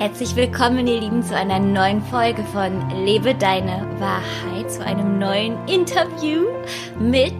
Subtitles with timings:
[0.00, 5.58] Herzlich willkommen, ihr Lieben, zu einer neuen Folge von Lebe deine Wahrheit, zu einem neuen
[5.68, 6.46] Interview
[6.98, 7.34] mit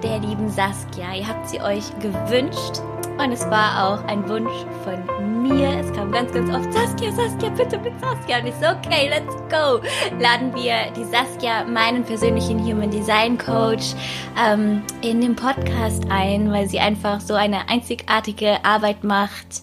[0.00, 1.12] der lieben Saskia.
[1.12, 2.80] Ihr habt sie euch gewünscht
[3.18, 4.52] und es war auch ein Wunsch
[4.84, 5.70] von mir.
[5.80, 8.38] Es kam ganz, ganz oft, Saskia, Saskia, bitte mit Saskia.
[8.38, 9.80] Und ich so, okay, let's go.
[10.20, 13.94] Laden wir die Saskia, meinen persönlichen Human Design Coach,
[14.40, 19.62] ähm, in den Podcast ein, weil sie einfach so eine einzigartige Arbeit macht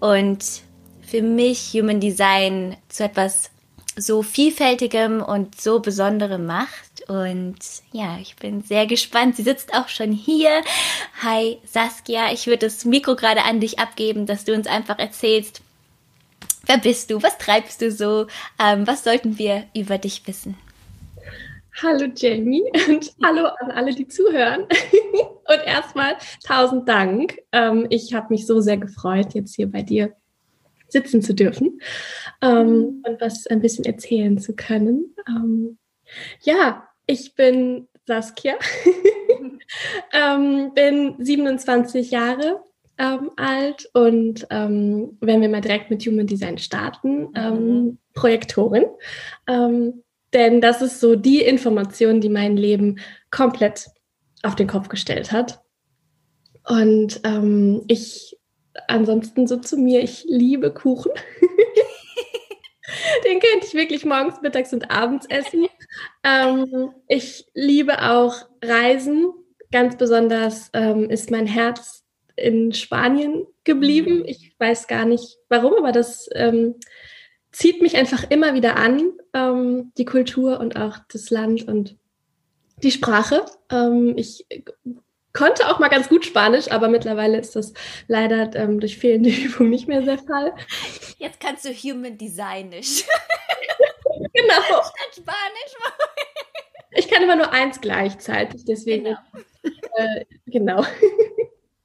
[0.00, 0.42] und
[1.12, 3.50] für mich Human Design zu etwas
[3.96, 7.06] so vielfältigem und so besonderem macht.
[7.06, 7.58] Und
[7.92, 9.36] ja, ich bin sehr gespannt.
[9.36, 10.62] Sie sitzt auch schon hier.
[11.22, 15.60] Hi Saskia, ich würde das Mikro gerade an dich abgeben, dass du uns einfach erzählst,
[16.64, 18.26] wer bist du, was treibst du so,
[18.58, 20.56] ähm, was sollten wir über dich wissen?
[21.82, 24.62] Hallo Jamie und hallo an alle, die zuhören.
[25.12, 26.16] und erstmal
[26.46, 27.36] tausend Dank.
[27.52, 30.14] Ähm, ich habe mich so sehr gefreut, jetzt hier bei dir
[30.92, 31.80] sitzen zu dürfen
[32.42, 33.02] ähm, mhm.
[33.06, 35.14] und was ein bisschen erzählen zu können.
[35.26, 35.78] Ähm,
[36.42, 38.54] ja, ich bin Saskia,
[40.12, 42.62] ähm, bin 27 Jahre
[42.98, 47.98] ähm, alt und ähm, wenn wir mal direkt mit Human Design starten, ähm, mhm.
[48.14, 48.84] Projektorin.
[49.48, 52.98] denn das ist so die Information, die mein Leben
[53.30, 53.86] komplett
[54.42, 55.62] auf den Kopf gestellt hat.
[56.68, 57.22] Und
[57.86, 58.36] ich
[58.88, 61.12] ansonsten so zu mir, ich liebe Kuchen.
[63.24, 65.66] Den könnte ich wirklich morgens, mittags und abends essen.
[66.24, 69.32] Ähm, ich liebe auch Reisen.
[69.70, 72.04] Ganz besonders ähm, ist mein Herz
[72.36, 74.18] in Spanien geblieben.
[74.18, 74.24] Mhm.
[74.26, 76.74] Ich weiß gar nicht warum, aber das ähm,
[77.52, 81.96] zieht mich einfach immer wieder an, ähm, die Kultur und auch das Land und
[82.82, 83.44] die Sprache.
[83.70, 84.46] Ähm, ich
[85.32, 87.72] konnte auch mal ganz gut Spanisch, aber mittlerweile ist das
[88.08, 90.52] leider ähm, durch fehlende Übung nicht mehr der Fall.
[91.18, 93.04] Jetzt kannst du Human Designisch.
[94.32, 94.62] genau.
[94.62, 95.74] Statt Spanisch.
[96.92, 99.04] ich kann immer nur eins gleichzeitig, deswegen.
[99.04, 99.18] Genau.
[99.94, 100.84] Äh, genau.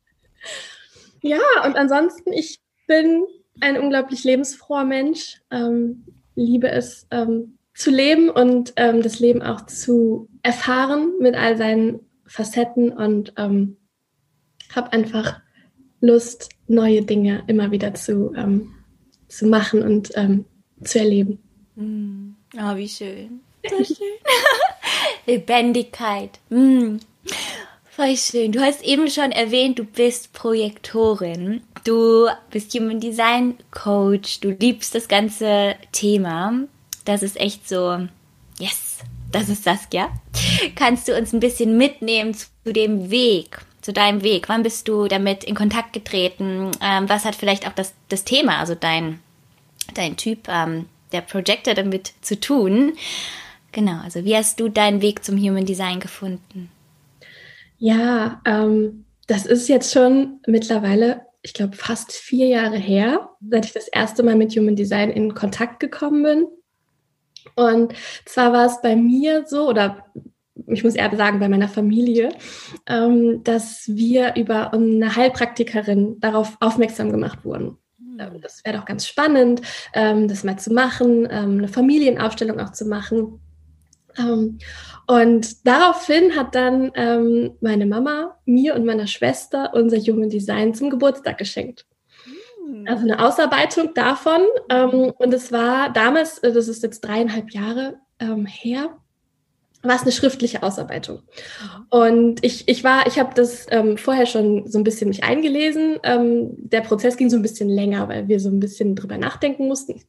[1.22, 3.26] ja, und ansonsten, ich bin
[3.60, 6.06] ein unglaublich lebensfroher Mensch, ähm,
[6.36, 12.07] liebe es ähm, zu leben und ähm, das Leben auch zu erfahren mit all seinen
[12.28, 13.78] Facetten und ähm,
[14.76, 15.42] habe einfach
[16.02, 18.74] Lust, neue Dinge immer wieder zu, ähm,
[19.28, 20.46] zu machen und ähm,
[20.84, 21.40] zu erleben.
[21.76, 22.36] Mm.
[22.58, 23.42] Oh, wie schön.
[23.70, 24.08] So schön.
[25.26, 26.40] Lebendigkeit.
[26.50, 26.98] Mm.
[27.90, 28.52] Voll schön.
[28.52, 31.64] Du hast eben schon erwähnt, du bist Projektorin.
[31.84, 34.40] Du bist Human Design Coach.
[34.40, 36.54] Du liebst das ganze Thema.
[37.04, 38.08] Das ist echt so,
[38.60, 39.00] yes,
[39.32, 40.10] das ist Saskia.
[40.76, 44.50] Kannst du uns ein bisschen mitnehmen zu dem Weg, zu deinem Weg?
[44.50, 46.72] Wann bist du damit in Kontakt getreten?
[46.82, 49.20] Ähm, was hat vielleicht auch das, das Thema, also dein,
[49.94, 52.94] dein Typ ähm, der Projector damit zu tun?
[53.72, 56.72] Genau, also wie hast du deinen Weg zum Human Design gefunden?
[57.78, 63.74] Ja, ähm, das ist jetzt schon mittlerweile, ich glaube, fast vier Jahre her, seit ich
[63.74, 66.48] das erste Mal mit Human Design in Kontakt gekommen bin.
[67.58, 67.94] Und
[68.26, 70.06] zwar war es bei mir so, oder
[70.68, 72.30] ich muss eher sagen, bei meiner Familie,
[72.86, 77.78] ähm, dass wir über eine Heilpraktikerin darauf aufmerksam gemacht wurden.
[78.00, 78.20] Hm.
[78.20, 79.62] Ähm, das wäre doch ganz spannend,
[79.94, 83.42] ähm, das mal zu machen, eine Familienaufstellung auch zu machen.
[85.06, 86.92] Und daraufhin hat dann
[87.62, 91.86] meine Mama mir und meiner Schwester unser Human Design zum Geburtstag geschenkt.
[92.86, 94.42] Also eine Ausarbeitung davon.
[94.70, 98.98] Ähm, und es war damals, äh, das ist jetzt dreieinhalb Jahre ähm, her,
[99.84, 101.22] war es eine schriftliche Ausarbeitung.
[101.90, 106.00] Und ich, ich war, ich habe das ähm, vorher schon so ein bisschen mich eingelesen.
[106.04, 109.68] Ähm, der Prozess ging so ein bisschen länger, weil wir so ein bisschen drüber nachdenken
[109.68, 110.04] mussten.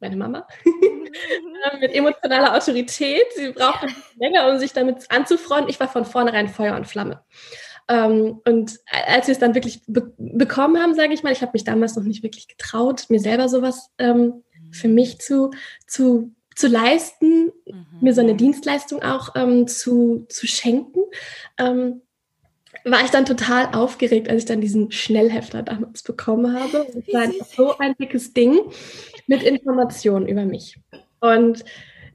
[0.00, 3.24] Meine Mama ähm, mit emotionaler Autorität.
[3.36, 3.86] Sie brauchte
[4.18, 5.70] länger, um sich damit anzufreunden.
[5.70, 7.22] Ich war von vornherein Feuer und Flamme.
[7.88, 11.52] Ähm, und als wir es dann wirklich be bekommen haben, sage ich mal, ich habe
[11.54, 15.50] mich damals noch nicht wirklich getraut, mir selber sowas ähm, für mich zu,
[15.86, 17.86] zu, zu leisten, mhm.
[18.00, 21.00] mir so eine Dienstleistung auch ähm, zu, zu schenken.
[21.56, 22.02] Ähm,
[22.84, 26.86] war ich dann total aufgeregt, als ich dann diesen Schnellhefter damals bekommen habe.
[27.12, 28.58] Das war so ein dickes Ding
[29.26, 30.78] mit Informationen über mich.
[31.20, 31.64] Und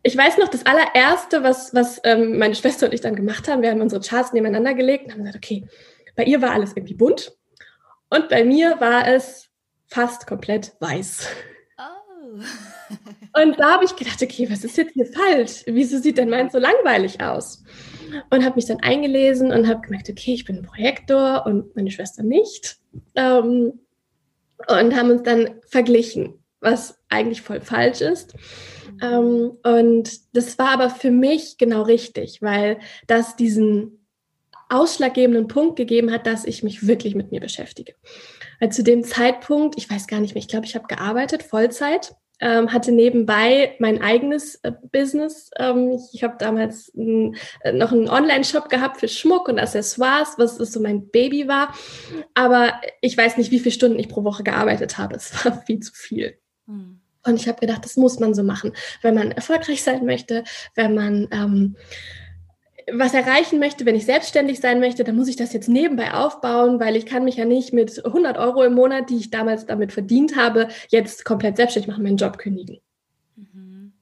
[0.03, 3.61] ich weiß noch, das allererste, was, was ähm, meine Schwester und ich dann gemacht haben,
[3.61, 5.65] wir haben unsere Charts nebeneinander gelegt und haben gesagt, okay,
[6.15, 7.31] bei ihr war alles irgendwie bunt
[8.09, 9.49] und bei mir war es
[9.87, 11.27] fast komplett weiß.
[11.77, 12.39] Oh.
[13.41, 15.63] und da habe ich gedacht, okay, was ist jetzt hier falsch?
[15.67, 17.63] Wieso sieht denn meins so langweilig aus?
[18.29, 21.89] Und habe mich dann eingelesen und habe gemerkt, okay, ich bin ein Projektor und meine
[21.89, 22.77] Schwester nicht.
[23.15, 23.79] Ähm,
[24.67, 28.33] und haben uns dann verglichen was eigentlich voll falsch ist.
[29.03, 34.07] Ähm, und das war aber für mich genau richtig, weil das diesen
[34.69, 37.93] ausschlaggebenden Punkt gegeben hat, dass ich mich wirklich mit mir beschäftige.
[38.59, 42.15] Weil zu dem Zeitpunkt, ich weiß gar nicht mehr, ich glaube, ich habe gearbeitet, Vollzeit,
[42.39, 45.51] ähm, hatte nebenbei mein eigenes äh, Business.
[45.57, 50.57] Ähm, ich habe damals n, äh, noch einen Online-Shop gehabt für Schmuck und Accessoires, was
[50.57, 51.75] so mein Baby war.
[52.33, 55.15] Aber ich weiß nicht, wie viele Stunden ich pro Woche gearbeitet habe.
[55.17, 56.37] Es war viel zu viel.
[56.65, 57.02] Mhm.
[57.25, 60.43] Und ich habe gedacht, das muss man so machen, wenn man erfolgreich sein möchte,
[60.75, 61.75] wenn man ähm,
[62.91, 66.79] was erreichen möchte, wenn ich selbstständig sein möchte, dann muss ich das jetzt nebenbei aufbauen,
[66.79, 69.91] weil ich kann mich ja nicht mit 100 Euro im Monat, die ich damals damit
[69.91, 72.79] verdient habe, jetzt komplett selbstständig machen, meinen Job kündigen.
[73.35, 73.93] Mhm.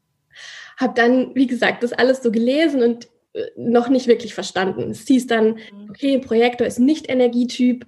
[0.78, 4.92] Habe dann, wie gesagt, das alles so gelesen und äh, noch nicht wirklich verstanden.
[4.92, 5.90] Es hieß dann, mhm.
[5.90, 7.86] okay, Projektor ist nicht Energietyp.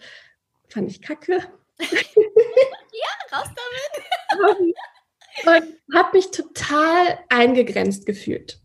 [0.69, 1.33] Fand ich kacke.
[1.79, 4.73] ja, raus damit.
[5.45, 8.59] und habe mich total eingegrenzt gefühlt.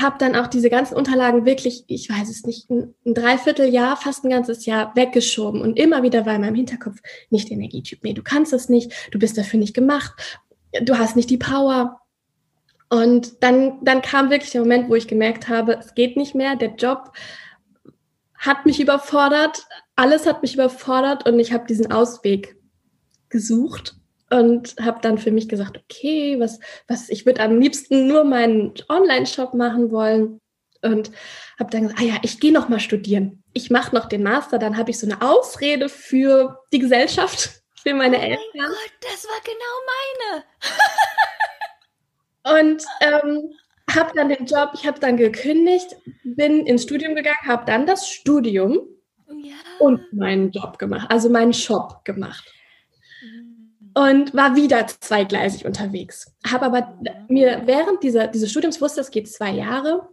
[0.00, 4.24] Habe dann auch diese ganzen Unterlagen wirklich, ich weiß es nicht, ein, ein Dreivierteljahr, fast
[4.24, 5.60] ein ganzes Jahr weggeschoben.
[5.60, 6.98] Und immer wieder war in meinem Hinterkopf,
[7.30, 10.40] nicht Energietyp, nee, du kannst das nicht, du bist dafür nicht gemacht,
[10.82, 12.00] du hast nicht die Power.
[12.90, 16.56] Und dann, dann kam wirklich der Moment, wo ich gemerkt habe, es geht nicht mehr,
[16.56, 17.12] der Job
[18.36, 19.64] hat mich überfordert,
[19.96, 22.56] alles hat mich überfordert und ich habe diesen Ausweg
[23.28, 23.96] gesucht
[24.30, 28.74] und habe dann für mich gesagt, okay, was, was, ich würde am liebsten nur meinen
[28.88, 30.40] Online-Shop machen wollen
[30.82, 31.10] und
[31.58, 33.42] habe dann gesagt, ah ja, ich gehe noch mal studieren.
[33.52, 37.94] Ich mache noch den Master, dann habe ich so eine Ausrede für die Gesellschaft, für
[37.94, 38.44] meine oh Eltern.
[38.54, 40.44] Mein Gott, das war genau
[42.50, 42.62] meine.
[42.62, 43.50] und ähm,
[43.94, 48.08] habe dann den Job, ich habe dann gekündigt, bin ins Studium gegangen, habe dann das
[48.08, 48.80] Studium
[49.28, 49.54] ja.
[49.78, 52.50] und meinen Job gemacht, also meinen Shop gemacht
[53.94, 56.34] und war wieder zweigleisig unterwegs.
[56.46, 56.98] Habe aber
[57.28, 60.08] mir während dieser, dieses Studiums wusste, es geht zwei Jahre.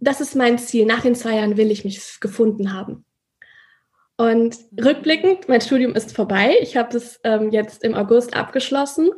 [0.00, 0.84] Das ist mein Ziel.
[0.86, 3.04] Nach den zwei Jahren will ich mich gefunden haben.
[4.18, 6.56] Und rückblickend, mein Studium ist vorbei.
[6.60, 9.10] Ich habe das ähm, jetzt im August abgeschlossen.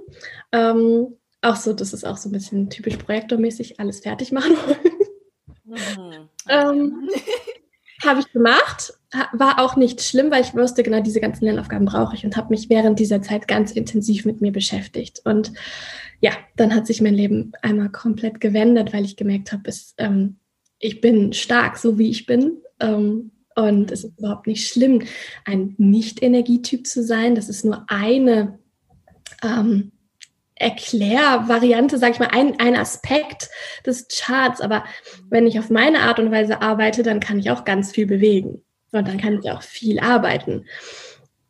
[0.53, 4.99] Ähm, auch so, das ist auch so ein bisschen typisch projektormäßig, alles fertig machen wollen.
[5.65, 6.29] Mhm.
[6.49, 7.09] ähm,
[8.05, 8.93] habe ich gemacht,
[9.33, 12.51] war auch nicht schlimm, weil ich wusste, genau diese ganzen Lernaufgaben brauche ich und habe
[12.51, 15.23] mich während dieser Zeit ganz intensiv mit mir beschäftigt.
[15.25, 15.53] Und
[16.21, 20.37] ja, dann hat sich mein Leben einmal komplett gewendet, weil ich gemerkt habe, ähm,
[20.79, 22.59] ich bin stark, so wie ich bin.
[22.81, 25.03] Ähm, und es ist überhaupt nicht schlimm,
[25.45, 27.35] ein Nicht-Energietyp zu sein.
[27.35, 28.59] Das ist nur eine
[29.43, 29.91] ähm,
[30.55, 33.49] Erklärvariante, sage ich mal, ein, ein Aspekt
[33.87, 34.61] des Charts.
[34.61, 34.85] Aber
[35.31, 38.63] wenn ich auf meine Art und Weise arbeite, dann kann ich auch ganz viel bewegen.
[38.93, 40.67] Und dann kann ich auch viel arbeiten.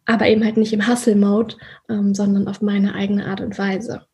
[0.05, 1.57] Aber eben halt nicht im Hustle-Mode,
[1.89, 4.07] ähm, sondern auf meine eigene Art und Weise.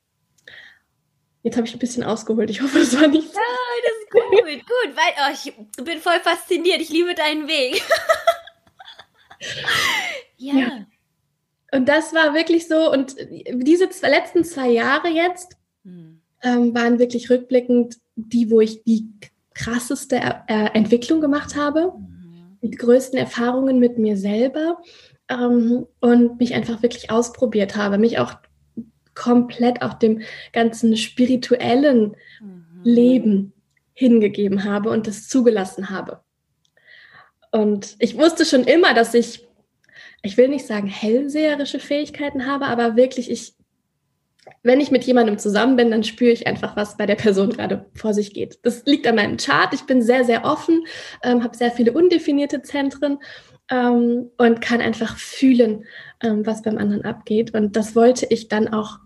[1.42, 2.50] Jetzt habe ich ein bisschen ausgeholt.
[2.50, 3.32] Ich hoffe, es war nicht.
[3.34, 3.40] Ja,
[3.82, 4.30] das ist gut,
[4.66, 6.80] gut, weil oh, ich bin voll fasziniert.
[6.80, 7.82] Ich liebe deinen Weg.
[10.36, 10.54] ja.
[10.54, 10.86] ja.
[11.72, 12.90] Und das war wirklich so.
[12.90, 13.16] Und
[13.50, 16.20] diese letzten zwei Jahre jetzt hm.
[16.42, 19.08] ähm, waren wirklich rückblickend die, wo ich die
[19.54, 20.16] krasseste
[20.48, 22.13] äh, Entwicklung gemacht habe, mhm.
[22.70, 24.78] Die größten Erfahrungen mit mir selber
[25.28, 28.34] ähm, und mich einfach wirklich ausprobiert habe, mich auch
[29.14, 32.80] komplett auch dem ganzen spirituellen mhm.
[32.82, 33.52] Leben
[33.92, 36.20] hingegeben habe und das zugelassen habe.
[37.52, 39.46] Und ich wusste schon immer, dass ich
[40.24, 43.54] ich will nicht sagen hellseherische Fähigkeiten habe, aber wirklich ich,
[44.62, 47.86] wenn ich mit jemandem zusammen bin, dann spüre ich einfach, was bei der Person gerade
[47.94, 48.58] vor sich geht.
[48.62, 49.72] Das liegt an meinem Chart.
[49.72, 50.84] Ich bin sehr, sehr offen,
[51.22, 53.18] ähm, habe sehr viele undefinierte Zentren
[53.70, 55.84] ähm, und kann einfach fühlen,
[56.20, 57.54] ähm, was beim anderen abgeht.
[57.54, 58.98] Und das wollte ich dann auch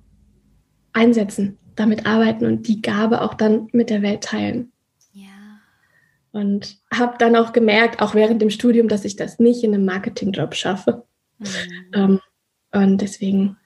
[0.93, 4.73] einsetzen, damit arbeiten und die Gabe auch dann mit der Welt teilen.
[6.33, 9.85] Und habe dann auch gemerkt, auch während dem Studium, dass ich das nicht in einem
[9.85, 11.05] Marketingjob schaffe.
[11.39, 11.47] Mhm.
[11.95, 12.21] Ähm,
[12.73, 13.57] und deswegen,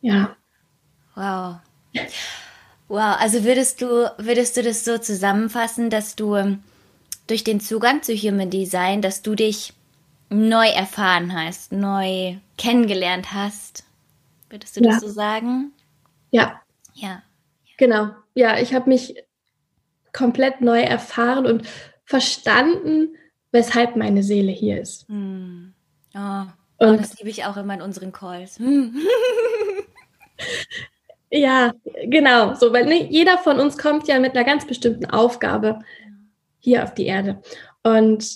[0.00, 0.36] ja.
[1.14, 1.56] Wow.
[2.88, 6.62] Wow, also würdest du, würdest du das so zusammenfassen, dass du ähm,
[7.26, 9.72] durch den Zugang zu Human Design, dass du dich
[10.28, 13.84] neu erfahren hast, neu kennengelernt hast?
[14.48, 14.90] Würdest du ja.
[14.90, 15.72] das so sagen?
[16.30, 16.60] Ja.
[16.94, 17.22] Ja.
[17.76, 18.10] Genau.
[18.34, 19.14] Ja, ich habe mich
[20.12, 21.68] komplett neu erfahren und
[22.04, 23.16] verstanden,
[23.52, 25.08] weshalb meine Seele hier ist.
[25.08, 25.72] Hm.
[26.14, 26.44] Oh,
[26.78, 28.58] und das liebe ich auch immer in unseren Calls.
[31.30, 31.72] ja,
[32.06, 32.54] genau.
[32.54, 35.78] So, weil ne, jeder von uns kommt ja mit einer ganz bestimmten Aufgabe
[36.58, 37.40] hier auf die Erde.
[37.82, 38.26] Und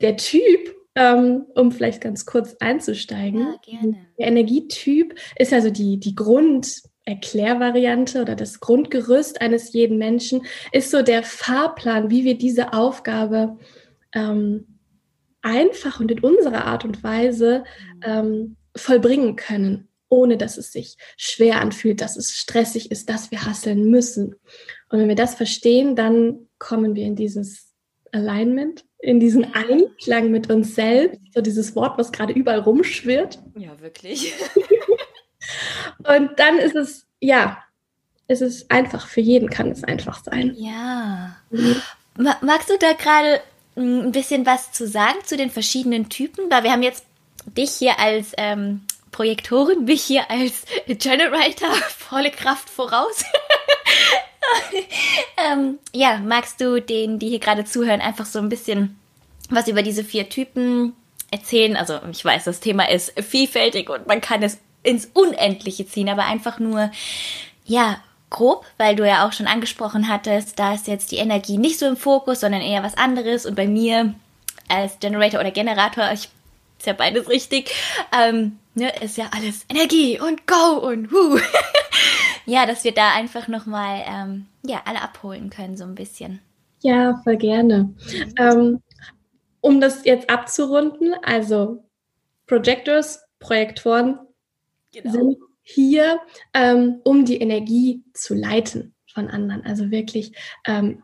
[0.00, 3.80] der Typ, ähm, um vielleicht ganz kurz einzusteigen, ja,
[4.18, 10.90] der Energietyp ist also die, die Grund, Erklärvariante oder das Grundgerüst eines jeden Menschen ist
[10.90, 13.58] so der Fahrplan, wie wir diese Aufgabe
[14.14, 14.78] ähm,
[15.42, 17.64] einfach und in unserer Art und Weise
[18.04, 23.46] ähm, vollbringen können, ohne dass es sich schwer anfühlt, dass es stressig ist, dass wir
[23.46, 24.34] hasseln müssen.
[24.90, 27.72] Und wenn wir das verstehen, dann kommen wir in dieses
[28.12, 33.38] Alignment, in diesen Einklang mit uns selbst, so dieses Wort, was gerade überall rumschwirrt.
[33.56, 34.34] Ja, wirklich.
[35.98, 37.62] Und dann ist es, ja,
[38.26, 40.54] es ist einfach, für jeden kann es einfach sein.
[40.56, 41.36] Ja.
[42.16, 43.40] Magst du da gerade
[43.74, 46.50] hm, ein bisschen was zu sagen zu den verschiedenen Typen?
[46.50, 47.04] Weil wir haben jetzt
[47.56, 53.24] dich hier als ähm, Projektorin, mich hier als Generator, volle Kraft voraus.
[55.52, 58.98] ähm, ja, magst du denen, die hier gerade zuhören, einfach so ein bisschen
[59.48, 60.94] was über diese vier Typen
[61.30, 61.76] erzählen?
[61.76, 66.24] Also ich weiß, das Thema ist vielfältig und man kann es ins Unendliche ziehen, aber
[66.24, 66.90] einfach nur,
[67.64, 68.00] ja,
[68.30, 71.86] grob, weil du ja auch schon angesprochen hattest, da ist jetzt die Energie nicht so
[71.86, 73.44] im Fokus, sondern eher was anderes.
[73.44, 74.14] Und bei mir
[74.68, 76.28] als Generator oder Generator, ich
[76.78, 77.70] ist ja beides richtig,
[78.18, 81.38] ähm, ne, ist ja alles Energie und Go und Hu.
[82.46, 86.40] ja, dass wir da einfach nochmal, ähm, ja, alle abholen können, so ein bisschen.
[86.82, 87.94] Ja, voll gerne.
[88.38, 88.82] Ähm,
[89.60, 91.84] um das jetzt abzurunden, also
[92.46, 94.18] Projectors, Projektoren
[94.92, 95.12] genau.
[95.12, 96.18] sind hier,
[96.54, 99.64] ähm, um die Energie zu leiten von anderen.
[99.64, 100.32] Also wirklich,
[100.66, 101.02] ähm,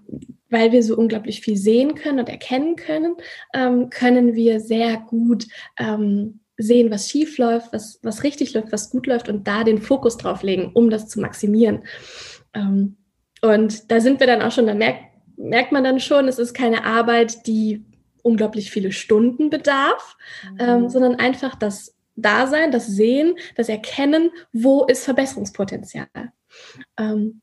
[0.48, 3.16] weil wir so unglaublich viel sehen können und erkennen können,
[3.52, 5.46] ähm, können wir sehr gut
[5.78, 9.80] ähm, sehen, was schief läuft, was, was richtig läuft, was gut läuft und da den
[9.80, 11.84] Fokus drauf legen, um das zu maximieren.
[12.54, 12.96] Ähm,
[13.42, 15.00] und da sind wir dann auch schon, da merkt,
[15.36, 17.84] merkt man dann schon, es ist keine Arbeit, die
[18.22, 20.16] unglaublich viele Stunden bedarf,
[20.58, 20.88] ähm, mhm.
[20.88, 26.08] sondern einfach das Dasein, das Sehen, das Erkennen, wo ist Verbesserungspotenzial.
[26.98, 27.42] Ähm,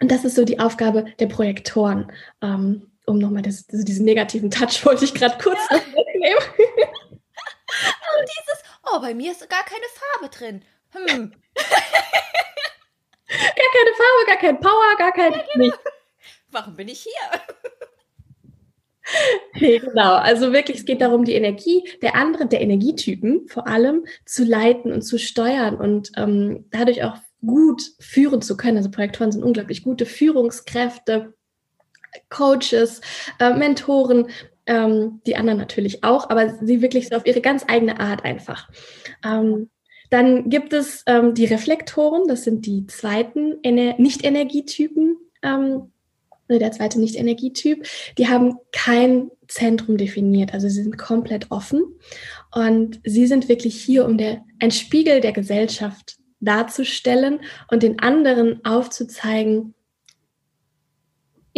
[0.00, 2.12] und das ist so die Aufgabe der Projektoren.
[2.40, 5.76] Ähm, um nochmal das, also diesen negativen Touch wollte ich gerade kurz ja.
[5.76, 6.42] wegnehmen.
[9.08, 10.62] Bei mir ist gar keine Farbe drin.
[10.92, 11.32] Hm.
[11.56, 11.66] gar
[13.72, 15.32] keine Farbe, gar kein Power, gar kein.
[15.32, 15.74] Ja, genau.
[16.50, 17.12] Warum bin ich hier?
[19.54, 20.16] nee, genau.
[20.16, 24.92] Also wirklich, es geht darum, die Energie der anderen, der Energietypen vor allem zu leiten
[24.92, 28.76] und zu steuern und ähm, dadurch auch gut führen zu können.
[28.76, 31.32] Also Projektoren sind unglaublich gute Führungskräfte,
[32.28, 33.00] Coaches,
[33.40, 34.28] äh, Mentoren,
[34.68, 38.68] ähm, die anderen natürlich auch, aber sie wirklich so auf ihre ganz eigene Art einfach.
[39.24, 39.70] Ähm,
[40.10, 45.16] dann gibt es ähm, die Reflektoren, das sind die zweiten Nicht-Energietypen.
[45.42, 45.92] Ähm,
[46.50, 51.82] der zweite Nicht-Energietyp, die haben kein Zentrum definiert, also sie sind komplett offen
[52.54, 58.64] und sie sind wirklich hier, um der, ein Spiegel der Gesellschaft darzustellen und den anderen
[58.64, 59.74] aufzuzeigen,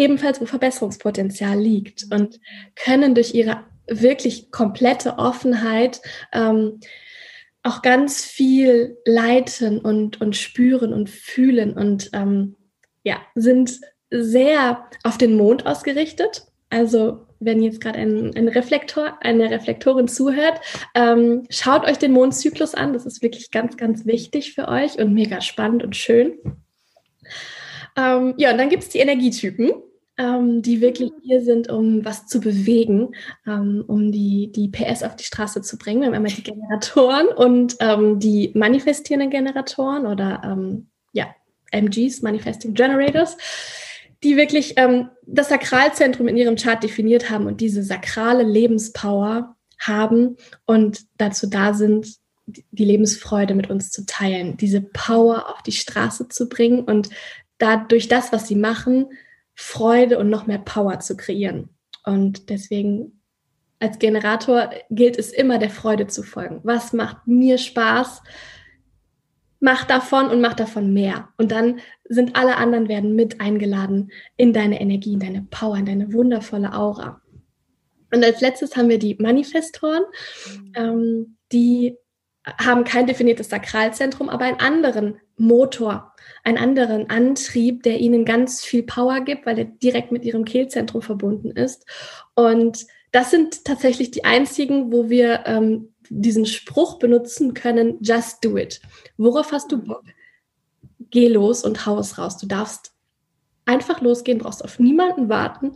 [0.01, 2.41] ebenfalls wo Verbesserungspotenzial liegt und
[2.75, 6.01] können durch ihre wirklich komplette Offenheit
[6.33, 6.81] ähm,
[7.63, 12.57] auch ganz viel leiten und, und spüren und fühlen und ähm,
[13.03, 13.79] ja, sind
[14.11, 16.47] sehr auf den Mond ausgerichtet.
[16.71, 20.61] Also wenn jetzt gerade ein, ein, Reflektor, eine Reflektorin zuhört,
[20.95, 22.93] ähm, schaut euch den Mondzyklus an.
[22.93, 26.39] Das ist wirklich ganz, ganz wichtig für euch und mega spannend und schön.
[27.97, 29.73] Ähm, ja, und dann gibt es die Energietypen,
[30.21, 33.15] ähm, die wirklich hier sind, um was zu bewegen,
[33.47, 36.03] ähm, um die, die PS auf die Straße zu bringen.
[36.03, 41.35] Wir haben einmal die Generatoren und ähm, die manifestierenden Generatoren oder ähm, ja,
[41.73, 43.37] MGs, Manifesting Generators
[44.23, 50.37] die wirklich ähm, das Sakralzentrum in ihrem Chart definiert haben und diese sakrale Lebenspower haben
[50.67, 56.29] und dazu da sind, die Lebensfreude mit uns zu teilen, diese Power auf die Straße
[56.29, 57.09] zu bringen und
[57.57, 59.07] dadurch das, was sie machen,
[59.61, 61.71] Freude und noch mehr Power zu kreieren.
[62.05, 63.21] Und deswegen
[63.79, 66.61] als Generator gilt es immer der Freude zu folgen.
[66.65, 68.23] Was macht mir Spaß?
[69.61, 71.29] mach davon und mach davon mehr.
[71.37, 75.87] Und dann sind alle anderen werden mit eingeladen in deine Energie, in deine Power, in
[75.87, 77.21] deine wundervolle Aura.
[78.13, 80.03] Und als letztes haben wir die Manifestoren,
[80.75, 81.97] ähm, die
[82.59, 86.13] haben kein definiertes Sakralzentrum, aber einen anderen Motor,
[86.45, 91.01] einen anderen Antrieb, der ihnen ganz viel Power gibt, weil er direkt mit ihrem Kehlzentrum
[91.01, 91.87] verbunden ist.
[92.35, 98.57] Und das sind tatsächlich die einzigen, wo wir ähm, diesen Spruch benutzen können, just do
[98.59, 98.81] it.
[99.17, 100.05] Worauf hast du Bock?
[101.11, 102.37] Geh los und hau es raus.
[102.37, 102.93] Du darfst
[103.65, 105.73] einfach losgehen, brauchst auf niemanden warten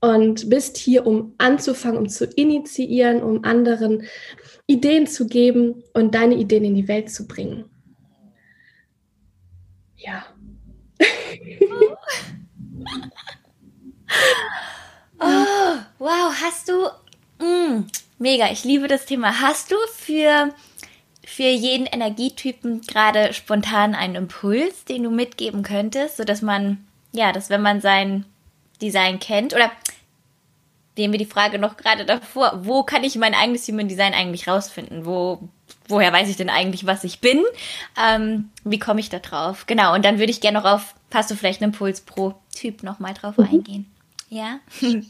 [0.00, 4.02] und bist hier, um anzufangen, um zu initiieren, um anderen
[4.66, 7.64] Ideen zu geben und deine Ideen in die Welt zu bringen.
[10.08, 10.24] Ja.
[15.20, 16.88] oh, wow, hast du.
[17.44, 17.84] Mm,
[18.18, 19.40] mega, ich liebe das Thema.
[19.40, 20.54] Hast du für,
[21.26, 27.50] für jeden Energietypen gerade spontan einen Impuls, den du mitgeben könntest, sodass man, ja, dass
[27.50, 28.24] wenn man sein
[28.80, 29.70] Design kennt oder
[30.96, 34.48] nehmen wir die Frage noch gerade davor, wo kann ich mein eigenes Human Design eigentlich
[34.48, 35.04] rausfinden?
[35.04, 35.50] Wo,
[35.88, 37.42] woher weiß ich denn eigentlich, was ich bin?
[38.00, 39.66] Ähm, wie komme ich da drauf?
[39.66, 42.82] Genau, und dann würde ich gerne noch auf, hast du vielleicht einen Impuls pro Typ
[42.82, 43.44] nochmal drauf mhm.
[43.44, 43.86] eingehen?
[44.28, 44.60] Ja?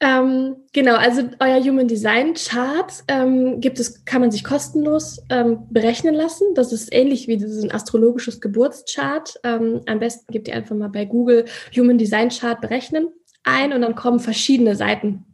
[0.00, 5.60] Ähm, genau, also euer Human Design Chart ähm, gibt es, kann man sich kostenlos ähm,
[5.70, 6.48] berechnen lassen.
[6.54, 9.36] Das ist ähnlich wie ein astrologisches Geburtschart.
[9.44, 13.08] Ähm, am besten gebt ihr einfach mal bei Google Human Design Chart berechnen
[13.44, 15.24] ein und dann kommen verschiedene Seiten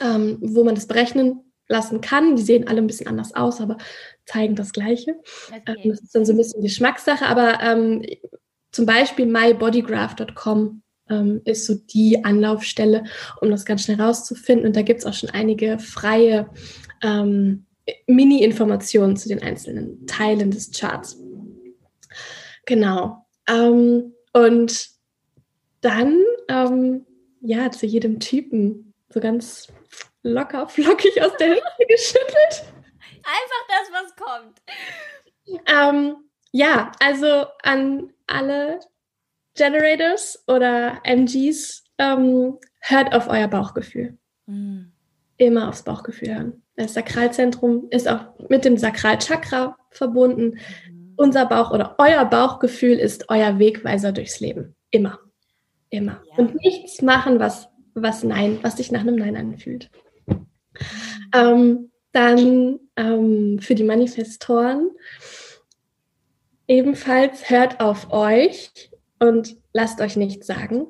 [0.00, 1.40] ähm, wo man das berechnen
[1.72, 2.36] lassen kann.
[2.36, 3.78] Die sehen alle ein bisschen anders aus, aber
[4.26, 5.16] zeigen das Gleiche.
[5.48, 5.62] Okay.
[5.82, 8.06] Ähm, das ist dann so ein bisschen Geschmackssache, aber ähm,
[8.70, 13.04] zum Beispiel mybodygraph.com ähm, ist so die Anlaufstelle,
[13.40, 14.66] um das ganz schnell rauszufinden.
[14.66, 16.48] Und da gibt es auch schon einige freie
[17.02, 17.66] ähm,
[18.06, 21.18] Mini-Informationen zu den einzelnen Teilen des Charts.
[22.66, 23.26] Genau.
[23.48, 24.88] Ähm, und
[25.80, 26.16] dann,
[27.40, 29.66] ja, zu jedem Typen so ganz
[30.22, 32.64] locker flockig aus der Hüfte geschüttelt.
[33.24, 34.62] Einfach das, was kommt.
[35.66, 36.16] Ähm,
[36.52, 38.80] ja, also an alle
[39.54, 44.18] Generators oder MGs, ähm, hört auf euer Bauchgefühl.
[44.46, 44.92] Mhm.
[45.36, 46.62] Immer aufs Bauchgefühl hören.
[46.76, 50.58] Das Sakralzentrum ist auch mit dem Sakralchakra verbunden.
[50.88, 51.14] Mhm.
[51.16, 54.74] Unser Bauch oder euer Bauchgefühl ist euer Wegweiser durchs Leben.
[54.90, 55.18] Immer.
[55.90, 56.22] Immer.
[56.30, 56.36] Ja.
[56.36, 59.90] Und nichts machen, was, was Nein, was sich nach einem Nein anfühlt.
[61.34, 64.90] Ähm, dann ähm, für die Manifestoren
[66.68, 70.86] ebenfalls hört auf euch und lasst euch nichts sagen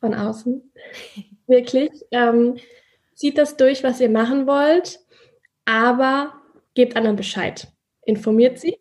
[0.00, 0.72] von außen.
[1.46, 1.90] Wirklich.
[2.10, 2.56] Ähm,
[3.14, 5.00] zieht das durch, was ihr machen wollt,
[5.64, 6.34] aber
[6.74, 7.68] gebt anderen Bescheid.
[8.02, 8.78] Informiert sie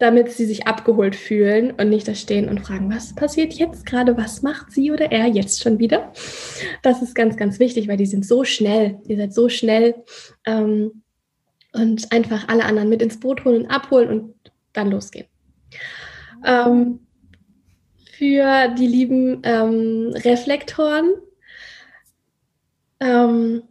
[0.00, 4.16] damit sie sich abgeholt fühlen und nicht da stehen und fragen, was passiert jetzt gerade,
[4.16, 6.12] was macht sie oder er jetzt schon wieder.
[6.82, 9.94] Das ist ganz, ganz wichtig, weil die sind so schnell, ihr seid so schnell
[10.46, 11.02] ähm,
[11.74, 14.34] und einfach alle anderen mit ins Boot holen und abholen und
[14.72, 15.26] dann losgehen.
[16.46, 17.00] Ähm,
[18.16, 21.14] für die lieben ähm, Reflektoren,
[23.00, 23.62] ähm,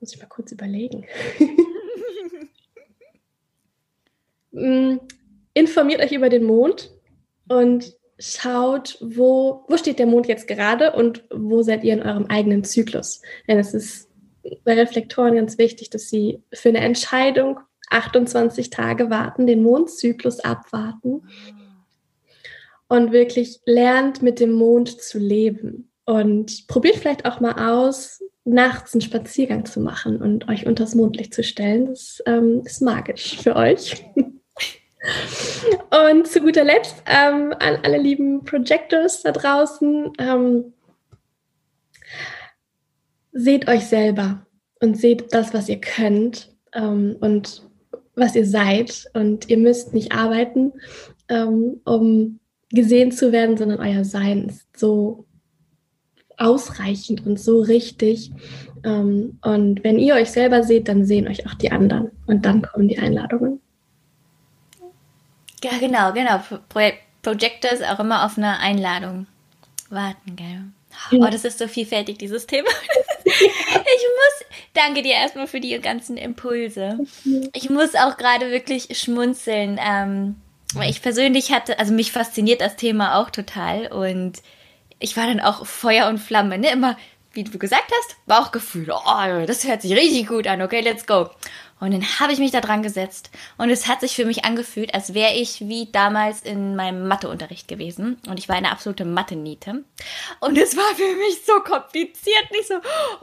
[0.00, 1.06] muss ich mal kurz überlegen.
[5.54, 6.90] Informiert euch über den Mond
[7.48, 12.26] und schaut, wo, wo steht der Mond jetzt gerade und wo seid ihr in eurem
[12.26, 13.20] eigenen Zyklus.
[13.48, 14.08] Denn es ist
[14.64, 17.60] bei Reflektoren ganz wichtig, dass sie für eine Entscheidung
[17.90, 21.22] 28 Tage warten, den Mondzyklus abwarten
[22.88, 25.90] und wirklich lernt, mit dem Mond zu leben.
[26.04, 31.32] Und probiert vielleicht auch mal aus, nachts einen Spaziergang zu machen und euch unters Mondlicht
[31.32, 31.86] zu stellen.
[31.86, 34.04] Das ähm, ist magisch für euch.
[35.90, 40.72] Und zu guter Letzt ähm, an alle lieben Projectors da draußen, ähm,
[43.32, 44.46] seht euch selber
[44.80, 47.62] und seht das, was ihr könnt ähm, und
[48.14, 49.10] was ihr seid.
[49.14, 50.72] Und ihr müsst nicht arbeiten,
[51.28, 52.38] ähm, um
[52.70, 55.26] gesehen zu werden, sondern euer Sein ist so
[56.36, 58.32] ausreichend und so richtig.
[58.84, 62.10] Ähm, und wenn ihr euch selber seht, dann sehen euch auch die anderen.
[62.26, 63.60] Und dann kommen die Einladungen.
[65.62, 66.38] Ja, genau, genau.
[66.68, 66.90] Pro
[67.22, 69.28] Projector ist auch immer auf eine Einladung
[69.90, 70.64] warten, gell?
[71.12, 72.68] Oh, das ist so vielfältig, dieses Thema.
[73.24, 76.98] ich muss, danke dir erstmal für die ganzen Impulse.
[77.54, 80.36] Ich muss auch gerade wirklich schmunzeln, ähm,
[80.86, 84.42] ich persönlich hatte, also mich fasziniert das Thema auch total und
[84.98, 86.70] ich war dann auch Feuer und Flamme, ne?
[86.70, 86.96] Immer,
[87.32, 88.90] wie du gesagt hast, Bauchgefühl.
[88.90, 90.62] Oh, das hört sich richtig gut an.
[90.62, 91.30] Okay, let's go.
[91.82, 94.94] Und dann habe ich mich da dran gesetzt und es hat sich für mich angefühlt,
[94.94, 99.82] als wäre ich wie damals in meinem Matheunterricht gewesen und ich war eine absolute Mathe-Niete.
[100.38, 102.74] Und es war für mich so kompliziert, nicht so,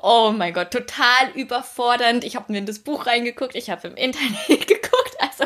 [0.01, 2.25] oh mein Gott, total überfordernd.
[2.25, 5.45] Ich habe mir in das Buch reingeguckt, ich habe im Internet geguckt, also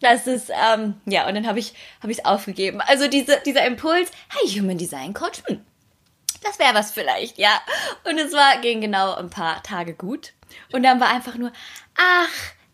[0.00, 1.72] das ist, ähm, ja, und dann habe ich
[2.06, 2.82] es hab aufgegeben.
[2.82, 5.64] Also diese, dieser Impuls, hey, Human Design Coach, hm,
[6.42, 7.58] das wäre was vielleicht, ja.
[8.04, 10.34] Und es war, ging genau ein paar Tage gut.
[10.72, 11.52] Und dann war einfach nur,
[11.96, 12.28] ach,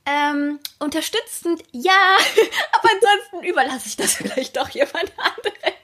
[0.07, 1.93] ähm, unterstützend, ja,
[2.73, 5.75] aber ansonsten überlasse ich das vielleicht doch jemand anderem.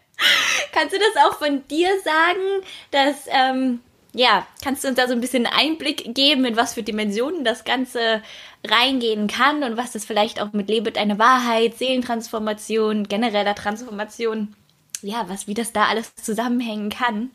[0.72, 3.80] Kannst du das auch von dir sagen, dass, ähm,
[4.12, 7.64] ja, kannst du uns da so ein bisschen Einblick geben, in was für Dimensionen das
[7.64, 8.22] Ganze
[8.66, 14.54] reingehen kann und was das vielleicht auch mit Lebe deine Wahrheit, Seelentransformation, genereller Transformation,
[15.00, 17.30] ja, was, wie das da alles zusammenhängen kann.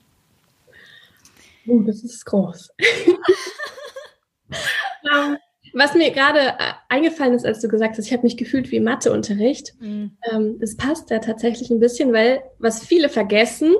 [1.68, 2.70] Oh, das ist groß.
[4.50, 5.38] Ähm,
[5.74, 8.80] was mir gerade äh, eingefallen ist, als du gesagt hast, ich habe mich gefühlt wie
[8.80, 9.74] Matheunterricht.
[9.80, 10.18] Mhm.
[10.32, 13.76] Ähm, das passt ja tatsächlich ein bisschen, weil was viele vergessen,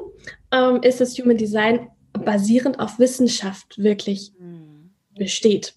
[0.52, 4.92] ähm, ist, dass Human Design basierend auf Wissenschaft wirklich mhm.
[5.18, 5.76] besteht.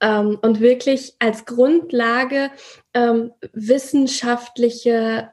[0.00, 2.52] Und wirklich als Grundlage
[3.52, 5.30] wissenschaftliche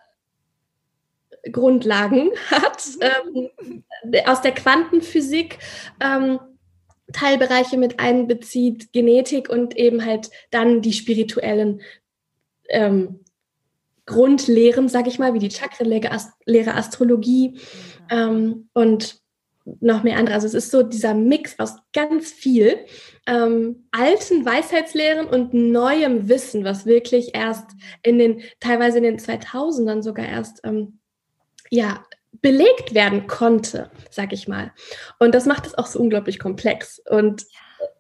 [1.51, 3.49] Grundlagen hat, ähm,
[4.25, 5.59] aus der Quantenphysik
[7.15, 11.81] Teilbereiche mit einbezieht, Genetik und eben halt dann die spirituellen
[12.67, 13.21] ähm,
[14.05, 17.57] Grundlehren, sag ich mal, wie die Chakrenlehre, Ast Lehre Astrologie
[18.09, 19.21] ähm, und
[19.79, 20.35] noch mehr andere.
[20.35, 22.85] Also es ist so dieser Mix aus ganz viel
[23.25, 27.71] ähm, alten Weisheitslehren und neuem Wissen, was wirklich erst
[28.03, 30.99] in den, teilweise in den 2000ern sogar erst, ähm,
[31.71, 32.03] ja,
[32.45, 34.71] belegt werden konnte, sag ich mal.
[35.17, 37.01] Und das macht es auch so unglaublich komplex.
[37.09, 37.47] Und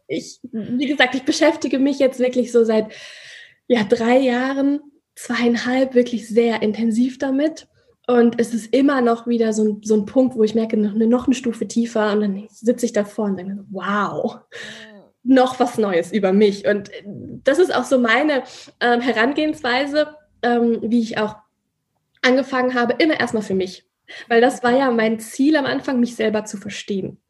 [0.07, 2.93] ich, wie gesagt, ich beschäftige mich jetzt wirklich so seit
[3.65, 4.81] ja, drei Jahren,
[5.15, 7.67] zweieinhalb, wirklich sehr intensiv damit.
[8.05, 10.93] Und es ist immer noch wieder so ein, so ein Punkt, wo ich merke, noch
[10.93, 12.11] eine, noch eine Stufe tiefer.
[12.11, 14.41] Und dann sitze ich davor und denke, wow,
[15.23, 16.67] noch was Neues über mich.
[16.67, 16.91] Und
[17.43, 18.43] das ist auch so meine
[18.79, 21.35] ähm, Herangehensweise, ähm, wie ich auch
[22.21, 23.85] angefangen habe, immer erstmal für mich.
[24.27, 27.21] Weil das war ja mein Ziel am Anfang, mich selber zu verstehen.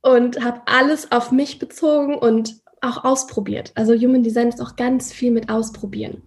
[0.00, 3.70] Und habe alles auf mich bezogen und auch ausprobiert.
[3.76, 6.22] Also Human Design ist auch ganz viel mit Ausprobieren.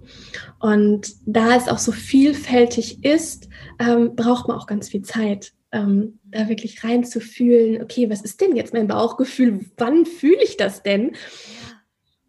[0.60, 6.20] Und da es auch so vielfältig ist, ähm, braucht man auch ganz viel Zeit, ähm,
[6.24, 9.66] da wirklich reinzufühlen, okay, was ist denn jetzt mein Bauchgefühl?
[9.78, 11.12] Wann fühle ich das denn?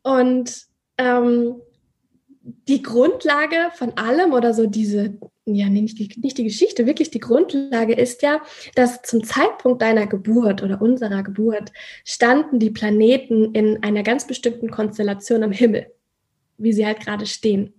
[0.02, 0.66] Und
[0.98, 1.54] ähm,
[2.40, 7.20] die Grundlage von allem oder so diese, ja, nicht die, nicht die Geschichte, wirklich die
[7.20, 8.42] Grundlage ist ja,
[8.74, 11.72] dass zum Zeitpunkt deiner Geburt oder unserer Geburt
[12.04, 15.87] standen die Planeten in einer ganz bestimmten Konstellation am Himmel,
[16.59, 17.74] wie sie halt gerade stehen.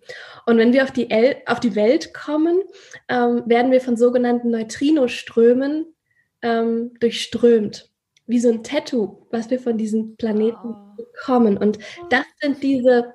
[0.46, 2.62] Und wenn wir auf die, El auf die Welt kommen,
[3.10, 5.94] ähm, werden wir von sogenannten Neutrinoströmen
[6.42, 7.92] ähm, durchströmt.
[8.28, 11.58] Wie so ein Tattoo, was wir von diesen Planeten bekommen.
[11.58, 13.14] Und das sind diese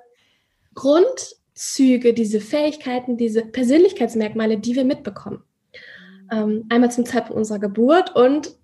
[0.74, 5.44] Grund, Züge, diese Fähigkeiten, diese Persönlichkeitsmerkmale, die wir mitbekommen.
[6.30, 8.56] Ähm, einmal zum Zeitpunkt unserer Geburt und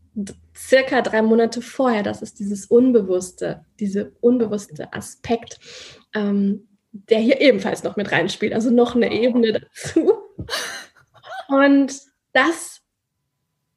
[0.57, 2.03] circa drei Monate vorher.
[2.03, 5.61] Das ist dieses Unbewusste, diese unbewusste Aspekt,
[6.13, 8.53] ähm, der hier ebenfalls noch mit reinspielt.
[8.53, 10.15] Also noch eine Ebene dazu.
[11.49, 11.93] Und
[12.33, 12.81] das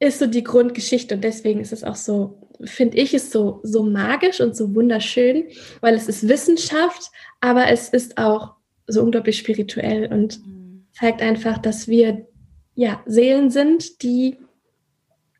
[0.00, 3.84] ist so die Grundgeschichte und deswegen ist es auch so, finde ich es so, so
[3.84, 5.44] magisch und so wunderschön,
[5.80, 7.08] weil es ist Wissenschaft,
[7.40, 10.86] aber es ist auch so unglaublich spirituell und mhm.
[10.92, 12.26] zeigt einfach, dass wir
[12.74, 14.38] ja Seelen sind, die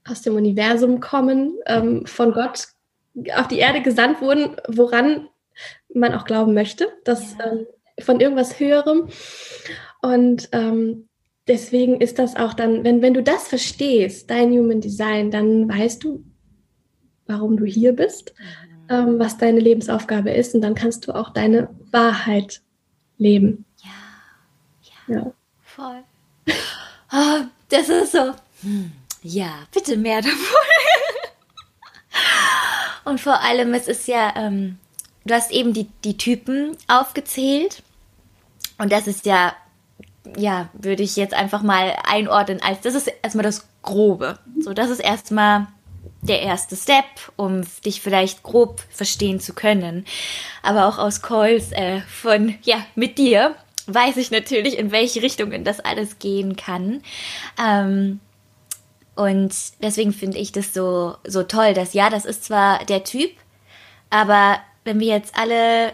[0.05, 2.68] aus dem Universum kommen, ähm, von Gott
[3.35, 5.28] auf die Erde gesandt wurden, woran
[5.94, 7.52] man auch glauben möchte, dass ja.
[7.52, 7.66] ähm,
[8.00, 9.09] von irgendwas Höherem.
[10.00, 11.09] Und ähm,
[11.46, 16.02] deswegen ist das auch dann, wenn, wenn du das verstehst, dein Human Design, dann weißt
[16.02, 16.24] du,
[17.26, 18.35] warum du hier bist,
[18.88, 18.94] mhm.
[18.94, 22.62] ähm, was deine Lebensaufgabe ist und dann kannst du auch deine Wahrheit
[23.18, 23.64] leben.
[23.83, 23.90] Ja,
[25.09, 25.33] ja, ja.
[25.62, 26.03] voll.
[27.12, 28.33] Oh, das ist so.
[28.62, 30.38] Hm, ja, bitte mehr davon.
[33.05, 34.79] Und vor allem, es ist ja, ähm,
[35.25, 37.83] du hast eben die, die Typen aufgezählt.
[38.79, 39.55] Und das ist ja,
[40.37, 44.38] ja, würde ich jetzt einfach mal einordnen als, das ist erstmal das Grobe.
[44.61, 45.66] So, das ist erstmal
[46.22, 47.04] der erste Step,
[47.37, 50.06] um dich vielleicht grob verstehen zu können.
[50.62, 53.56] Aber auch aus Calls äh, von, ja, mit dir
[53.88, 57.02] weiß ich natürlich, in welche Richtungen das alles gehen kann.
[57.61, 58.20] Ähm,
[59.16, 63.32] und deswegen finde ich das so, so toll, dass ja, das ist zwar der Typ,
[64.08, 65.92] aber wenn wir jetzt alle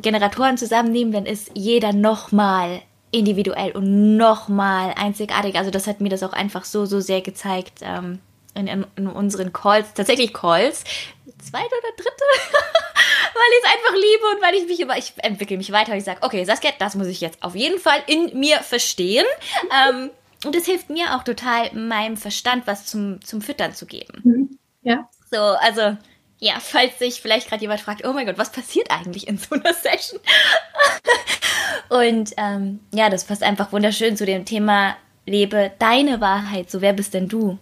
[0.00, 5.56] Generatoren zusammennehmen, dann ist jeder nochmal individuell und nochmal einzigartig.
[5.56, 7.80] Also das hat mir das auch einfach so, so sehr gezeigt.
[7.82, 8.18] Ähm,
[8.54, 10.84] in, in, unseren Calls, tatsächlich Calls,
[11.42, 12.24] zweite oder dritte,
[13.34, 15.98] weil ich es einfach liebe und weil ich mich immer, ich entwickle mich weiter und
[15.98, 19.26] ich sage, okay, Saskia, das muss ich jetzt auf jeden Fall in mir verstehen.
[19.88, 20.10] ähm,
[20.44, 24.20] und es hilft mir auch total, meinem Verstand was zum, zum Füttern zu geben.
[24.24, 24.58] Mhm.
[24.82, 25.08] Ja.
[25.30, 25.96] So, also,
[26.38, 29.54] ja, falls sich vielleicht gerade jemand fragt, oh mein Gott, was passiert eigentlich in so
[29.54, 30.20] einer Session?
[31.88, 36.70] und ähm, ja, das passt einfach wunderschön zu dem Thema, lebe deine Wahrheit.
[36.70, 37.58] So, wer bist denn du?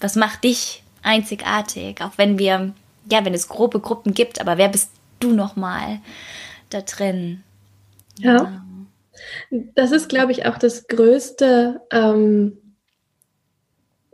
[0.00, 2.00] Was macht dich einzigartig?
[2.02, 2.74] Auch wenn wir,
[3.10, 6.00] ja, wenn es grobe Gruppen gibt, aber wer bist du nochmal
[6.70, 7.42] da drin?
[8.18, 8.64] Ja.
[9.74, 12.58] Das ist, glaube ich, auch das größte, ähm,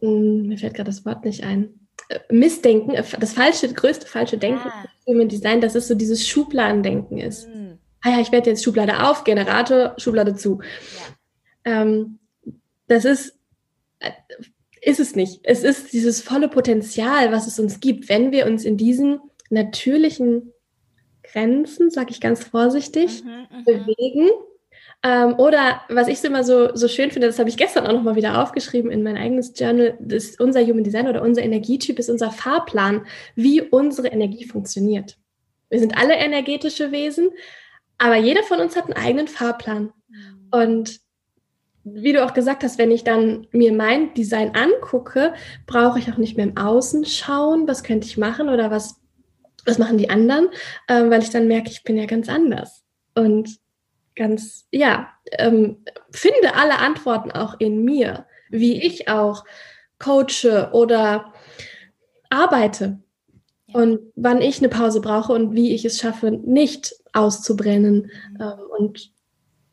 [0.00, 1.70] hm, mir fällt gerade das Wort nicht ein.
[2.08, 5.12] Äh, Missdenken, äh, das falsche, größte falsche Denken ja.
[5.12, 7.48] im Design, dass es so dieses Schubladendenken ist.
[7.48, 7.78] Mhm.
[8.02, 10.60] Ah ja, ich werde jetzt Schublade auf, Generator, Schublade zu.
[11.64, 11.82] Ja.
[11.82, 12.18] Ähm,
[12.88, 13.38] das ist,
[14.00, 14.10] äh,
[14.82, 15.40] ist es nicht.
[15.44, 20.52] Es ist dieses volle Potenzial, was es uns gibt, wenn wir uns in diesen natürlichen
[21.22, 23.64] Grenzen, sage ich ganz vorsichtig, mhm, mhm.
[23.64, 24.30] bewegen
[25.04, 27.92] ähm, oder was ich so immer so, so schön finde, das habe ich gestern auch
[27.92, 32.08] nochmal wieder aufgeschrieben in mein eigenes Journal, das unser Human Design oder unser Energietyp ist
[32.08, 35.16] unser Fahrplan, wie unsere Energie funktioniert.
[35.70, 37.30] Wir sind alle energetische Wesen,
[37.98, 39.92] aber jeder von uns hat einen eigenen Fahrplan.
[40.08, 40.48] Mhm.
[40.52, 41.00] Und
[41.84, 45.34] wie du auch gesagt hast, wenn ich dann mir mein Design angucke,
[45.66, 49.00] brauche ich auch nicht mehr im Außen schauen, was könnte ich machen oder was,
[49.64, 50.48] was machen die anderen,
[50.88, 52.84] ähm, weil ich dann merke, ich bin ja ganz anders.
[53.14, 53.58] Und
[54.14, 59.44] ganz, ja, ähm, finde alle Antworten auch in mir, wie ich auch
[59.98, 61.32] coache oder
[62.30, 62.98] arbeite
[63.72, 68.40] und wann ich eine Pause brauche und wie ich es schaffe, nicht auszubrennen mhm.
[68.40, 69.12] äh, und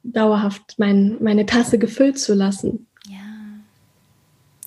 [0.03, 2.87] dauerhaft mein, meine Tasse gefüllt zu lassen.
[3.07, 3.19] Ja,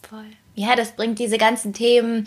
[0.02, 0.26] voll.
[0.54, 2.26] Ja, das bringt diese ganzen Themen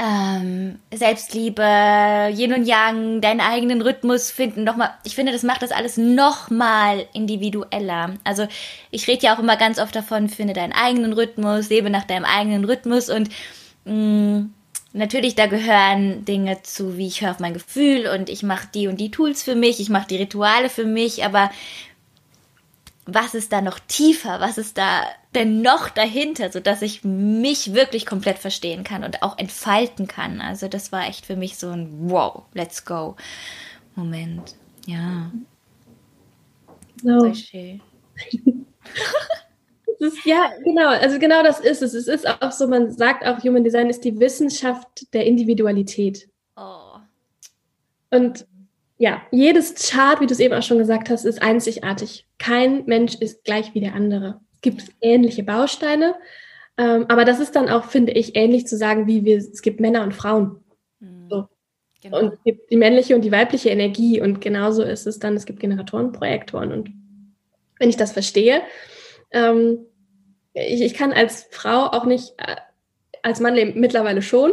[0.00, 4.64] ähm, Selbstliebe, Yin und Yang, deinen eigenen Rhythmus finden.
[4.64, 8.14] Nochmal, ich finde, das macht das alles nochmal individueller.
[8.24, 8.48] Also
[8.90, 12.24] ich rede ja auch immer ganz oft davon, finde deinen eigenen Rhythmus, lebe nach deinem
[12.24, 13.28] eigenen Rhythmus und
[13.84, 14.54] mh, mm,
[14.92, 18.88] natürlich da gehören Dinge zu, wie ich höre auf mein Gefühl und ich mache die
[18.88, 21.50] und die Tools für mich, ich mache die Rituale für mich, aber
[23.06, 27.72] was ist da noch tiefer, was ist da denn noch dahinter, so dass ich mich
[27.74, 30.40] wirklich komplett verstehen kann und auch entfalten kann.
[30.40, 33.16] Also das war echt für mich so ein Wow, let's go
[33.94, 34.54] Moment.
[34.86, 35.30] Ja.
[37.02, 37.32] So.
[37.32, 37.80] Sehr schön.
[40.00, 41.94] ist, ja, genau, also genau das ist es.
[41.94, 46.28] Es ist auch so, man sagt auch, Human Design ist die Wissenschaft der Individualität.
[46.56, 46.96] Oh.
[48.10, 48.46] Und
[48.98, 52.26] ja, jedes Chart, wie du es eben auch schon gesagt hast, ist einzigartig.
[52.38, 54.40] Kein Mensch ist gleich wie der andere.
[54.56, 56.14] Es gibt ähnliche Bausteine,
[56.76, 59.80] ähm, aber das ist dann auch, finde ich, ähnlich zu sagen, wie wir, es gibt
[59.80, 60.62] Männer und Frauen.
[60.98, 61.28] Mhm.
[61.30, 61.48] So.
[62.02, 62.18] Genau.
[62.18, 65.46] Und es gibt die männliche und die weibliche Energie und genauso ist es dann, es
[65.46, 66.90] gibt Generatoren, Projektoren und
[67.78, 68.62] wenn ich das verstehe,
[69.30, 69.86] ähm,
[70.54, 72.56] ich, ich kann als Frau auch nicht, äh,
[73.22, 74.52] als Mann mittlerweile schon,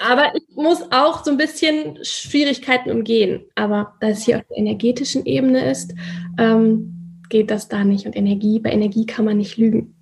[0.00, 3.44] aber ich muss auch so ein bisschen Schwierigkeiten umgehen.
[3.54, 5.94] Aber da es hier auf der energetischen Ebene ist,
[6.38, 8.06] ähm, geht das da nicht.
[8.06, 9.94] Und Energie, bei Energie kann man nicht lügen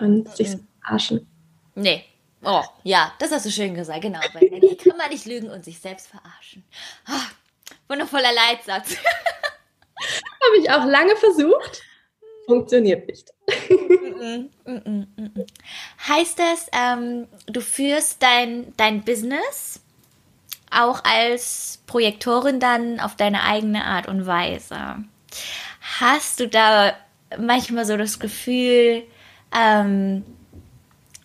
[0.00, 1.26] und sich verarschen.
[1.74, 2.04] Nee.
[2.42, 4.02] Oh, ja, das hast du schön gesagt.
[4.02, 4.20] Genau.
[4.34, 6.64] Bei Energie kann man nicht lügen und sich selbst verarschen.
[7.08, 8.96] Oh, wundervoller Leitsatz.
[9.96, 11.82] Habe ich auch lange versucht.
[12.46, 13.32] Funktioniert nicht.
[16.08, 19.80] heißt das, ähm, du führst dein, dein Business
[20.70, 25.04] auch als Projektorin dann auf deine eigene Art und Weise?
[26.00, 26.94] Hast du da
[27.38, 29.04] manchmal so das Gefühl,
[29.54, 30.24] ähm,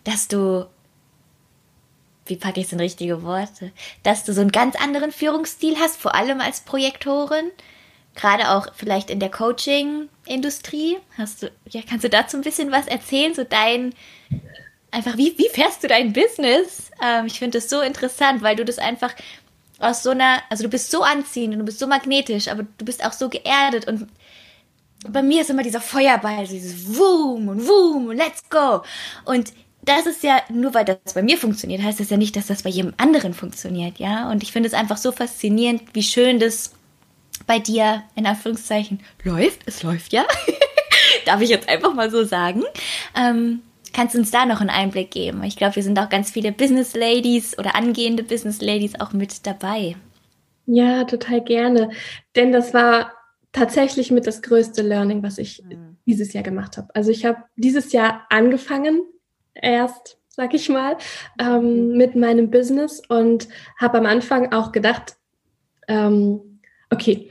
[0.04, 0.66] dass du
[2.30, 3.72] wie packe ich es in richtige Worte,
[4.04, 7.50] dass du so einen ganz anderen Führungsstil hast, vor allem als Projektorin,
[8.20, 10.98] gerade auch vielleicht in der Coaching-Industrie.
[11.16, 13.34] Hast du, ja, kannst du dazu ein bisschen was erzählen?
[13.34, 13.94] So dein,
[14.90, 16.90] einfach, wie, wie fährst du dein Business?
[17.02, 19.14] Ähm, ich finde das so interessant, weil du das einfach
[19.78, 22.84] aus so einer, also du bist so anziehend und du bist so magnetisch, aber du
[22.84, 24.08] bist auch so geerdet und
[25.08, 28.82] bei mir ist immer dieser Feuerball, dieses Wum und Wum und Let's go.
[29.24, 32.48] Und das ist ja, nur weil das bei mir funktioniert, heißt das ja nicht, dass
[32.48, 34.30] das bei jedem anderen funktioniert, ja.
[34.30, 36.72] Und ich finde es einfach so faszinierend, wie schön das
[37.50, 39.62] bei dir in Anführungszeichen läuft.
[39.66, 40.24] Es läuft ja.
[41.26, 42.62] Darf ich jetzt einfach mal so sagen.
[43.16, 45.42] Ähm, kannst du uns da noch einen Einblick geben?
[45.42, 49.48] Ich glaube, wir sind auch ganz viele Business Ladies oder angehende Business Ladies auch mit
[49.48, 49.96] dabei.
[50.66, 51.90] Ja, total gerne.
[52.36, 53.14] Denn das war
[53.50, 55.96] tatsächlich mit das größte Learning, was ich mhm.
[56.06, 56.86] dieses Jahr gemacht habe.
[56.94, 59.00] Also ich habe dieses Jahr angefangen,
[59.54, 60.96] erst, sag ich mal,
[61.40, 65.16] ähm, mit meinem Business und habe am Anfang auch gedacht,
[65.88, 66.49] ähm,
[66.90, 67.30] okay,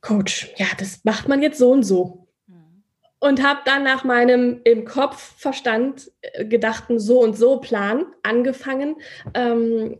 [0.00, 2.26] Coach, ja, das macht man jetzt so und so.
[2.46, 2.82] Mhm.
[3.20, 8.96] Und habe dann nach meinem im Kopf Verstand äh, gedachten so und so Plan angefangen
[9.34, 9.98] ähm,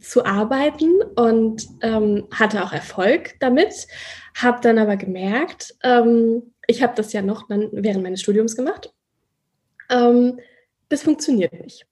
[0.00, 3.86] zu arbeiten und ähm, hatte auch Erfolg damit.
[4.36, 8.92] Habe dann aber gemerkt, ähm, ich habe das ja noch dann während meines Studiums gemacht.
[10.88, 11.86] Das funktioniert nicht.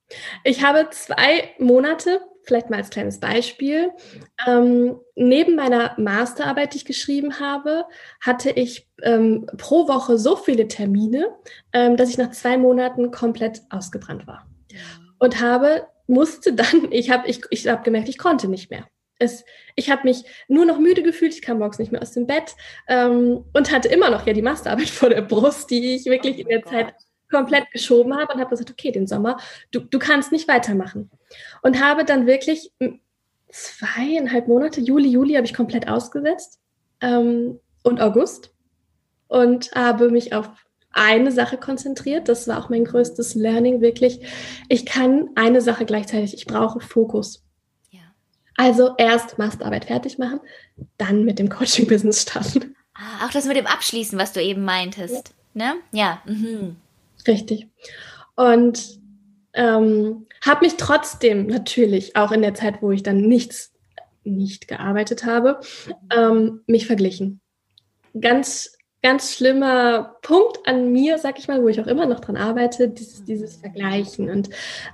[0.44, 3.90] Ich habe zwei Monate vielleicht mal als kleines Beispiel.
[4.46, 7.84] Ähm, neben meiner Masterarbeit, die ich geschrieben habe,
[8.20, 11.28] hatte ich ähm, pro Woche so viele Termine,
[11.72, 14.46] ähm, dass ich nach zwei Monaten komplett ausgebrannt war.
[15.18, 18.86] Und habe, musste dann, ich habe ich, ich hab gemerkt, ich konnte nicht mehr.
[19.18, 19.44] Es,
[19.76, 22.56] ich habe mich nur noch müde gefühlt, ich kam morgens nicht mehr aus dem Bett
[22.88, 26.40] ähm, und hatte immer noch ja die Masterarbeit vor der Brust, die ich wirklich oh
[26.40, 26.72] in der Gott.
[26.72, 26.94] Zeit
[27.34, 29.38] komplett geschoben habe und habe gesagt, okay, den Sommer,
[29.72, 31.10] du, du kannst nicht weitermachen.
[31.62, 32.72] Und habe dann wirklich
[33.50, 36.60] zweieinhalb Monate, Juli, Juli habe ich komplett ausgesetzt
[37.00, 38.52] ähm, und August
[39.28, 40.48] und habe mich auf
[40.90, 42.28] eine Sache konzentriert.
[42.28, 44.20] Das war auch mein größtes Learning, wirklich.
[44.68, 47.42] Ich kann eine Sache gleichzeitig, ich brauche Fokus.
[47.90, 48.00] Ja.
[48.56, 50.40] Also erst Masterarbeit fertig machen,
[50.98, 52.76] dann mit dem Coaching-Business starten.
[52.94, 55.34] Ah, auch das mit dem Abschließen, was du eben meintest.
[55.54, 55.74] Ja.
[55.74, 55.74] Ne?
[55.92, 56.22] Ja.
[56.26, 56.76] Mhm.
[57.26, 57.68] Richtig.
[58.36, 59.00] Und
[59.54, 63.72] ähm, habe mich trotzdem natürlich auch in der Zeit, wo ich dann nichts
[64.24, 65.60] nicht gearbeitet habe,
[66.14, 67.40] ähm, mich verglichen.
[68.18, 72.38] Ganz, ganz schlimmer Punkt an mir, sag ich mal, wo ich auch immer noch dran
[72.38, 74.30] arbeite, dieses, dieses Vergleichen.
[74.30, 74.48] Und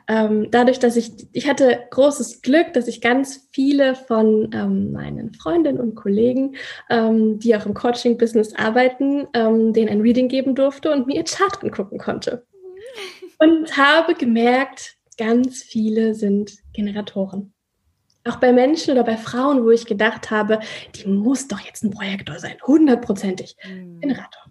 [0.09, 5.33] ähm, dadurch, dass ich, ich hatte großes Glück, dass ich ganz viele von ähm, meinen
[5.35, 6.57] Freundinnen und Kollegen,
[6.91, 11.25] ähm, die auch im Coaching-Business arbeiten, ähm, denen ein Reading geben durfte und mir ihr
[11.25, 12.45] Chart angucken konnte
[13.39, 17.55] und habe gemerkt, ganz viele sind Generatoren.
[18.25, 20.61] Auch bei Menschen oder bei Frauen, wo ich gedacht habe,
[20.95, 23.57] die muss doch jetzt ein Projektor sein, hundertprozentig.
[23.67, 24.01] Mhm.
[24.01, 24.45] Generator.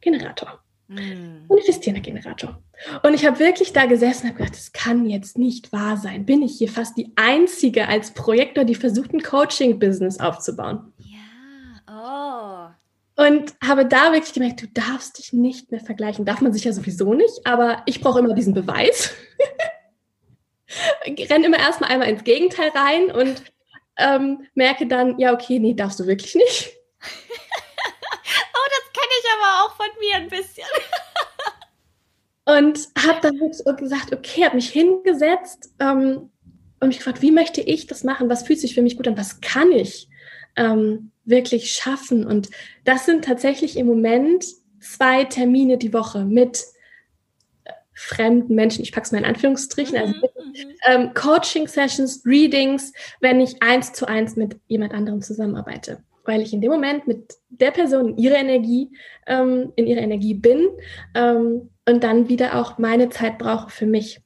[0.00, 0.60] Generator.
[0.88, 1.44] Mhm.
[1.48, 2.62] Manifestierender Generator.
[3.02, 6.24] Und ich habe wirklich da gesessen und habe gedacht, das kann jetzt nicht wahr sein.
[6.24, 10.92] Bin ich hier fast die Einzige als Projektor, die versucht, ein Coaching-Business aufzubauen?
[13.16, 16.24] Und habe da wirklich gemerkt, du darfst dich nicht mehr vergleichen.
[16.24, 19.12] Darf man sich ja sowieso nicht, aber ich brauche immer diesen Beweis.
[21.04, 23.42] Renn immer erstmal einmal ins Gegenteil rein und
[23.96, 26.70] ähm, merke dann, ja, okay, nee, darfst du wirklich nicht.
[27.02, 30.66] oh, das kenne ich aber auch von mir ein bisschen.
[32.44, 36.30] und habe dann so gesagt, okay, habe mich hingesetzt ähm,
[36.80, 38.30] und mich gefragt, wie möchte ich das machen?
[38.30, 39.18] Was fühlt sich für mich gut an?
[39.18, 40.08] Was kann ich?
[40.56, 42.26] ähm, wirklich schaffen.
[42.26, 42.50] Und
[42.84, 44.44] das sind tatsächlich im Moment
[44.80, 46.64] zwei Termine die Woche mit
[47.94, 50.74] fremden Menschen, ich packe es mal in Anführungsstrichen, also mhm, mhm.
[50.86, 56.02] ähm, Coaching-Sessions, Readings, wenn ich eins zu eins mit jemand anderem zusammenarbeite.
[56.24, 58.90] Weil ich in dem Moment mit der Person in ihrer Energie,
[59.26, 60.68] ähm, in ihrer Energie bin
[61.14, 64.20] ähm, und dann wieder auch meine Zeit brauche für mich.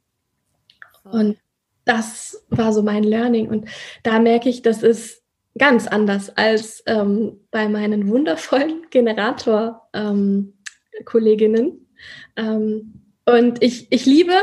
[1.05, 1.37] Und
[1.85, 3.49] das war so mein Learning.
[3.49, 3.69] Und
[4.03, 5.23] da merke ich, das ist
[5.59, 11.87] ganz anders als ähm, bei meinen wundervollen Generator-Kolleginnen.
[12.37, 14.35] Ähm, ähm, und ich, ich liebe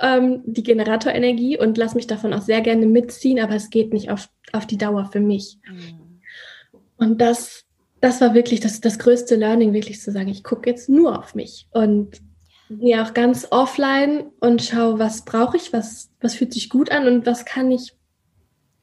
[0.00, 4.10] ähm, die Generatorenergie und lasse mich davon auch sehr gerne mitziehen, aber es geht nicht
[4.10, 5.58] auf, auf die Dauer für mich.
[5.66, 6.20] Mhm.
[6.96, 7.64] Und das,
[8.00, 11.34] das war wirklich das, das größte Learning, wirklich zu sagen, ich gucke jetzt nur auf
[11.34, 12.20] mich und
[12.70, 17.06] gehe auch ganz offline und schaue, was brauche ich, was, was fühlt sich gut an
[17.06, 17.94] und was kann ich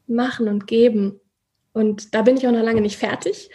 [0.07, 1.19] machen und geben.
[1.73, 3.49] Und da bin ich auch noch lange nicht fertig.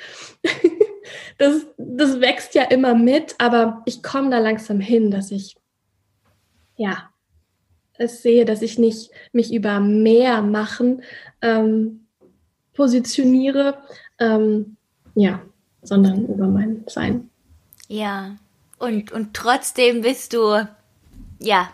[1.39, 5.57] das, das wächst ja immer mit, aber ich komme da langsam hin, dass ich,
[6.81, 7.11] ja,
[7.99, 11.03] es sehe, dass ich nicht mich über mehr machen
[11.43, 12.07] ähm,
[12.73, 13.77] positioniere,
[14.19, 14.79] ähm,
[15.15, 15.43] ja,
[15.83, 17.29] sondern über mein Sein.
[17.89, 18.37] Ja,
[18.79, 20.67] und, und trotzdem bist du,
[21.39, 21.69] ja,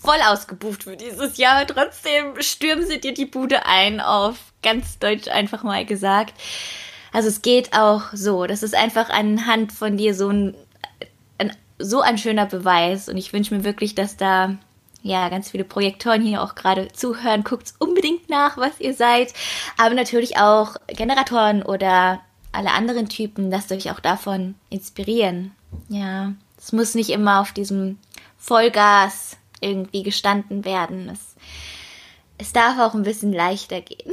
[0.00, 1.66] voll ausgebucht für dieses Jahr.
[1.66, 6.34] Trotzdem stürmen sie dir die Bude ein auf ganz deutsch einfach mal gesagt.
[7.12, 8.46] Also es geht auch so.
[8.46, 10.56] Das ist einfach anhand von dir so ein, ein
[11.78, 13.08] so ein schöner Beweis.
[13.08, 14.56] Und ich wünsche mir wirklich, dass da
[15.02, 17.44] ja ganz viele Projektoren hier auch gerade zuhören.
[17.44, 19.32] Guckt unbedingt nach, was ihr seid.
[19.76, 22.20] Aber natürlich auch Generatoren oder
[22.52, 25.52] alle anderen Typen, lasst euch auch davon inspirieren.
[25.88, 27.98] Ja, es muss nicht immer auf diesem
[28.36, 31.08] Vollgas irgendwie gestanden werden.
[31.08, 31.34] Es
[32.38, 34.12] es darf auch ein bisschen leichter gehen.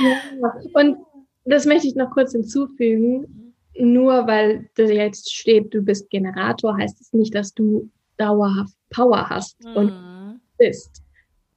[0.00, 0.98] ja, und
[1.44, 3.45] das möchte ich noch kurz hinzufügen.
[3.78, 9.28] Nur weil da jetzt steht, du bist Generator, heißt es nicht, dass du dauerhaft Power
[9.28, 9.76] hast mhm.
[9.76, 11.02] und bist.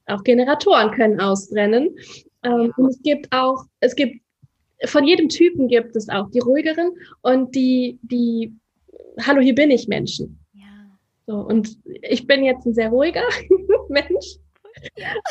[0.06, 1.96] Auch Generatoren können ausbrennen.
[2.42, 4.20] Ähm, und es gibt auch, es gibt,
[4.84, 6.92] von jedem Typen gibt es auch die ruhigeren
[7.22, 8.52] und die, die,
[9.20, 10.38] hallo, hier bin ich Menschen.
[10.54, 10.66] Ja.
[11.26, 13.24] So, und ich bin jetzt ein sehr ruhiger
[13.88, 14.36] Mensch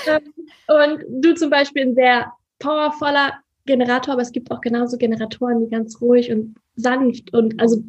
[0.08, 0.34] ähm,
[0.68, 3.34] und du zum Beispiel ein sehr powervoller
[3.66, 7.84] Generator, aber es gibt auch genauso Generatoren, die ganz ruhig und sanft und also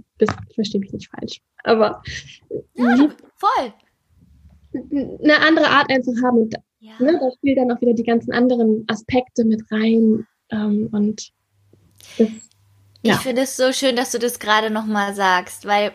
[0.55, 2.03] verstehe mich nicht falsch, aber
[2.75, 3.73] ja, voll
[4.75, 6.93] eine andere Art einfach haben und Ja.
[6.99, 10.27] Ne, da spielt dann auch wieder die ganzen anderen Aspekte mit rein.
[10.51, 11.31] Ähm, und
[12.17, 12.29] das,
[13.03, 13.15] ja.
[13.15, 15.93] ich finde es so schön, dass du das gerade nochmal sagst, weil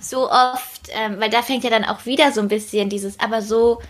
[0.00, 3.40] so oft, ähm, weil da fängt ja dann auch wieder so ein bisschen dieses, aber
[3.40, 3.80] so,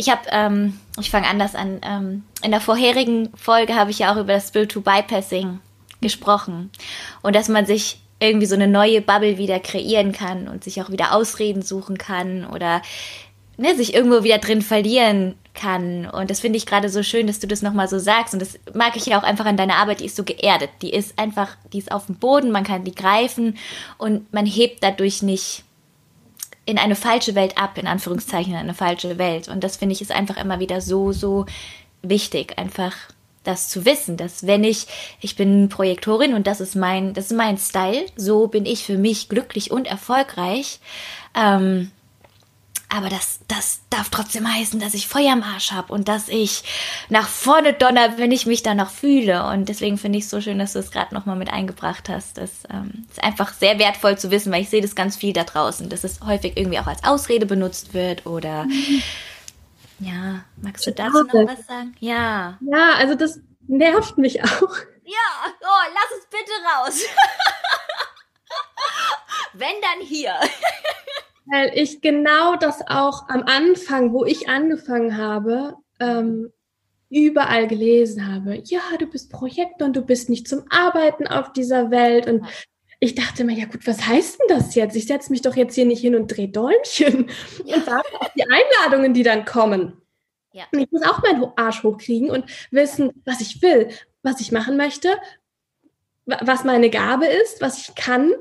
[0.00, 4.12] ich habe, ähm, ich fange anders an, ähm, in der vorherigen Folge habe ich ja
[4.12, 5.60] auch über das Spiritual Bypassing
[6.00, 6.70] gesprochen
[7.20, 10.90] und dass man sich irgendwie so eine neue Bubble wieder kreieren kann und sich auch
[10.90, 12.80] wieder Ausreden suchen kann oder
[13.58, 16.06] ne, sich irgendwo wieder drin verlieren kann.
[16.06, 18.32] Und das finde ich gerade so schön, dass du das nochmal so sagst.
[18.32, 20.70] Und das mag ich ja auch einfach an deiner Arbeit, die ist so geerdet.
[20.80, 23.58] Die ist einfach, die ist auf dem Boden, man kann die greifen
[23.98, 25.64] und man hebt dadurch nicht
[26.66, 29.48] in eine falsche Welt ab, in Anführungszeichen, in eine falsche Welt.
[29.48, 31.46] Und das finde ich ist einfach immer wieder so, so
[32.02, 32.94] wichtig, einfach
[33.42, 34.86] das zu wissen, dass wenn ich,
[35.20, 38.98] ich bin Projektorin und das ist mein, das ist mein Style, so bin ich für
[38.98, 40.78] mich glücklich und erfolgreich.
[41.34, 41.90] Ähm,
[42.92, 46.64] aber das, das darf trotzdem heißen, dass ich Feuer am Arsch habe und dass ich
[47.08, 49.46] nach vorne donner, wenn ich mich da noch fühle.
[49.46, 52.38] Und deswegen finde ich es so schön, dass du es gerade nochmal mit eingebracht hast.
[52.38, 55.44] Das ähm, ist einfach sehr wertvoll zu wissen, weil ich sehe das ganz viel da
[55.44, 59.02] draußen, dass es häufig irgendwie auch als Ausrede benutzt wird oder mhm.
[60.00, 61.94] ja, magst du dazu noch was sagen?
[62.00, 62.58] Ja.
[62.60, 63.38] Ja, also das
[63.68, 64.76] nervt mich auch.
[65.04, 67.00] Ja, oh, lass es bitte raus.
[69.52, 70.34] wenn dann hier.
[71.46, 76.52] Weil ich genau das auch am Anfang, wo ich angefangen habe, ähm,
[77.10, 78.62] überall gelesen habe.
[78.64, 82.28] Ja, du bist Projektor und du bist nicht zum Arbeiten auf dieser Welt.
[82.28, 82.46] Und
[83.00, 84.94] ich dachte mir, ja gut, was heißt denn das jetzt?
[84.94, 87.28] Ich setze mich doch jetzt hier nicht hin und drehe Däumchen
[87.64, 87.76] ja.
[87.76, 90.00] und warte auf die Einladungen, die dann kommen.
[90.52, 90.64] Ja.
[90.72, 93.88] Und ich muss auch meinen Arsch hochkriegen und wissen, was ich will,
[94.22, 95.08] was ich machen möchte,
[96.42, 98.32] was meine Gabe ist, was ich kann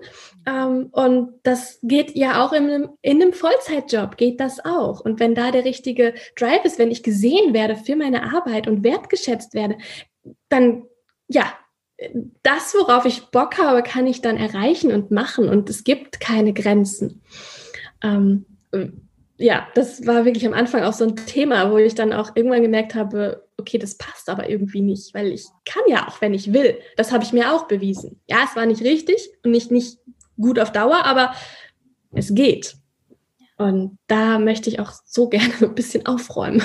[0.46, 5.02] ähm, und das geht ja auch in einem, in einem Vollzeitjob, geht das auch.
[5.02, 8.84] Und wenn da der richtige Drive ist, wenn ich gesehen werde für meine Arbeit und
[8.84, 9.78] wertgeschätzt werde,
[10.50, 10.84] dann
[11.28, 11.54] ja,
[12.44, 15.50] das, worauf ich Bock habe, kann ich dann erreichen und machen.
[15.50, 17.22] Und es gibt keine Grenzen.
[18.02, 18.46] Ähm,
[19.38, 22.62] ja, das war wirklich am Anfang auch so ein Thema, wo ich dann auch irgendwann
[22.62, 26.54] gemerkt habe, okay, das passt aber irgendwie nicht, weil ich kann ja auch, wenn ich
[26.54, 26.80] will.
[26.98, 28.22] Das habe ich mir auch bewiesen.
[28.28, 30.00] Ja, es war nicht richtig und nicht, nicht
[30.40, 31.34] gut auf Dauer, aber
[32.12, 32.76] es geht.
[33.58, 36.64] Und da möchte ich auch so gerne ein bisschen aufräumen.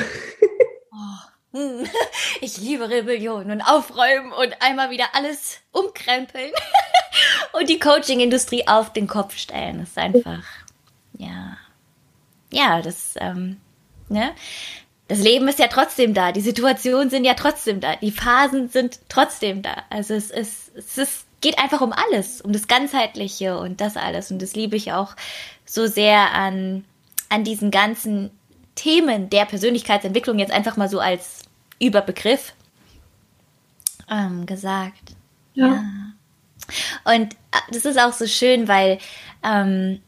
[0.92, 1.86] Oh, hm.
[2.40, 6.50] Ich liebe Rebellion und Aufräumen und einmal wieder alles umkrempeln
[7.52, 9.78] und die Coaching-Industrie auf den Kopf stellen.
[9.78, 10.42] Das ist einfach,
[11.16, 11.56] ja,
[12.50, 13.60] ja, das, ähm,
[14.08, 14.34] ne?
[15.08, 19.00] Das Leben ist ja trotzdem da, die Situationen sind ja trotzdem da, die Phasen sind
[19.08, 19.82] trotzdem da.
[19.90, 24.30] Also es ist, es ist geht einfach um alles, um das Ganzheitliche und das alles.
[24.30, 25.14] Und das liebe ich auch
[25.66, 26.84] so sehr an,
[27.28, 28.30] an diesen ganzen
[28.76, 31.42] Themen der Persönlichkeitsentwicklung jetzt einfach mal so als
[31.78, 32.54] Überbegriff
[34.10, 35.16] ähm, gesagt.
[35.52, 35.66] Ja.
[35.66, 35.84] ja.
[37.04, 38.98] Und äh, das ist auch so schön, weil
[39.42, 40.00] ähm,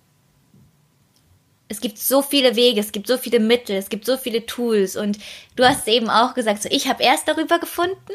[1.69, 4.97] es gibt so viele Wege, es gibt so viele Mittel, es gibt so viele Tools
[4.97, 5.19] und
[5.57, 8.13] du hast eben auch gesagt, so ich habe erst darüber gefunden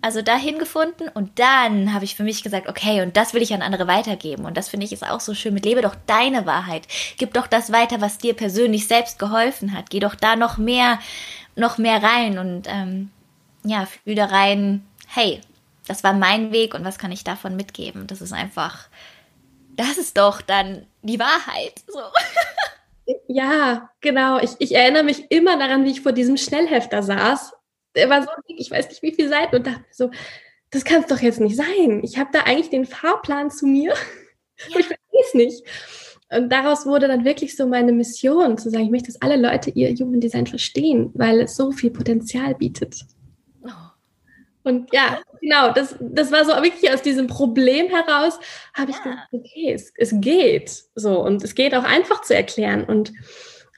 [0.00, 3.52] also dahin gefunden und dann habe ich für mich gesagt, okay, und das will ich
[3.52, 4.44] an andere weitergeben.
[4.44, 6.86] Und das finde ich ist auch so schön mit Lebe doch deine Wahrheit.
[7.16, 9.90] Gib doch das weiter, was dir persönlich selbst geholfen hat.
[9.90, 11.00] Geh doch da noch mehr,
[11.56, 13.10] noch mehr rein und ähm,
[13.64, 15.40] ja, fühl da rein, hey,
[15.88, 18.06] das war mein Weg und was kann ich davon mitgeben?
[18.06, 18.86] Das ist einfach,
[19.74, 21.82] das ist doch dann die Wahrheit.
[21.88, 21.98] So.
[23.26, 24.38] Ja, genau.
[24.40, 27.52] Ich, ich erinnere mich immer daran, wie ich vor diesem Schnellhefter saß
[27.98, 30.10] der war so dick, ich weiß nicht wie viele Seiten und dachte so,
[30.70, 32.00] das kann es doch jetzt nicht sein.
[32.02, 33.92] Ich habe da eigentlich den Fahrplan zu mir
[34.68, 34.78] ja.
[34.78, 35.64] ich verstehe es nicht.
[36.30, 39.70] Und daraus wurde dann wirklich so meine Mission, zu sagen, ich möchte, dass alle Leute
[39.70, 43.06] ihr Human Design verstehen, weil es so viel Potenzial bietet.
[44.68, 48.38] Und ja, genau, das, das war so wirklich aus diesem Problem heraus,
[48.74, 50.84] habe ich gesagt, okay, es, es geht.
[50.94, 53.12] So, und es geht auch einfach zu erklären und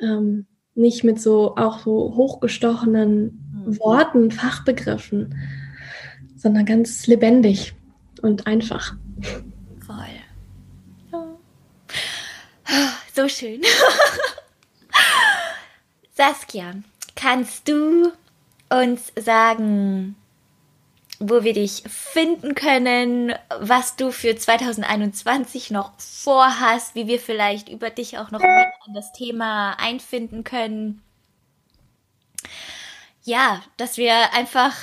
[0.00, 5.36] ähm, nicht mit so auch so hochgestochenen Worten, Fachbegriffen,
[6.36, 7.74] sondern ganz lebendig
[8.22, 8.94] und einfach.
[9.86, 9.96] Voll.
[13.14, 13.60] So schön.
[16.12, 16.74] Saskia,
[17.16, 18.12] kannst du
[18.70, 20.16] uns sagen,
[21.20, 27.90] wo wir dich finden können, was du für 2021 noch vorhast, wie wir vielleicht über
[27.90, 31.02] dich auch noch mehr an das Thema einfinden können?
[33.24, 34.74] ja, dass wir einfach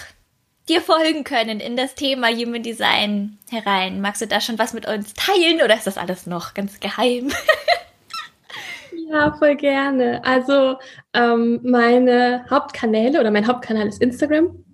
[0.69, 4.01] dir folgen können in das Thema Human Design herein.
[4.01, 7.31] Magst du da schon was mit uns teilen oder ist das alles noch ganz geheim?
[9.09, 10.21] Ja, voll gerne.
[10.25, 10.77] Also
[11.13, 14.65] ähm, meine Hauptkanäle oder mein Hauptkanal ist Instagram.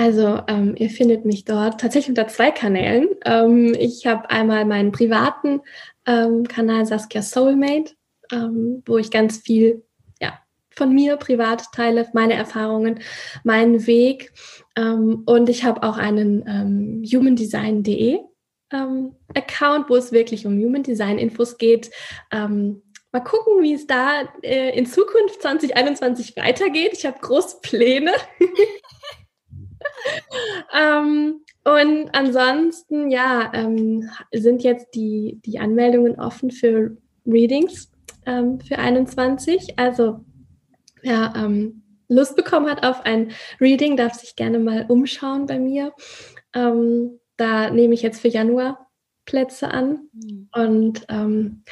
[0.00, 3.06] Also ähm, ihr findet mich dort tatsächlich unter zwei Kanälen.
[3.26, 5.60] Ähm, ich habe einmal meinen privaten
[6.06, 7.92] ähm, Kanal Saskia Soulmate,
[8.32, 9.84] ähm, wo ich ganz viel
[10.18, 10.40] ja,
[10.70, 13.00] von mir privat teile, meine Erfahrungen,
[13.44, 14.32] meinen Weg.
[14.74, 18.20] Ähm, und ich habe auch einen ähm, humandesign.de
[19.34, 21.90] Account, wo es wirklich um Human Design Infos geht.
[22.30, 26.92] Mal gucken, wie es da äh, in Zukunft 2021 weitergeht.
[26.92, 28.12] Ich habe große Pläne.
[30.78, 36.96] ähm, und ansonsten, ja, ähm, sind jetzt die, die Anmeldungen offen für
[37.26, 37.90] Readings
[38.26, 39.78] ähm, für 21.
[39.78, 40.24] Also,
[41.02, 45.92] wer ähm, Lust bekommen hat auf ein Reading, darf sich gerne mal umschauen bei mir.
[46.54, 48.90] Ähm, da nehme ich jetzt für Januar
[49.26, 50.08] Plätze an.
[50.12, 50.48] Mhm.
[50.52, 51.62] Und ähm,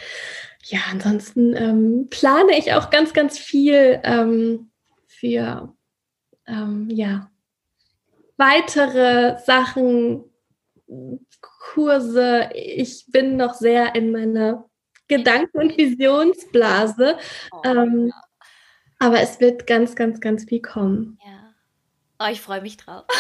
[0.65, 4.01] ja, ansonsten plane ich auch ganz, ganz viel
[5.07, 5.75] für
[6.89, 7.31] ja,
[8.39, 10.25] weitere Sachen,
[11.41, 12.51] Kurse.
[12.55, 14.65] Ich bin noch sehr in meiner
[15.07, 17.19] Gedanken- und Visionsblase.
[17.53, 18.23] Oh, ähm, ja.
[19.01, 21.19] Aber es wird ganz, ganz, ganz viel kommen.
[21.25, 21.55] Ja.
[22.21, 23.05] Oh, ich freue mich drauf.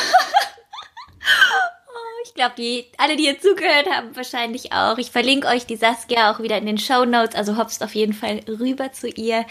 [1.91, 4.97] Oh, ich glaube, die, alle, die hier zugehört haben, wahrscheinlich auch.
[4.99, 8.14] Ich verlinke euch die Saskia auch wieder in den Show Notes, also hopst auf jeden
[8.14, 9.45] Fall rüber zu ihr.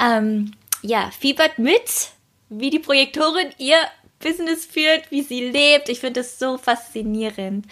[0.00, 2.10] Ähm, ja, fiebert mit,
[2.48, 3.76] wie die Projektorin ihr
[4.18, 5.88] Business führt, wie sie lebt.
[5.88, 7.66] Ich finde das so faszinierend.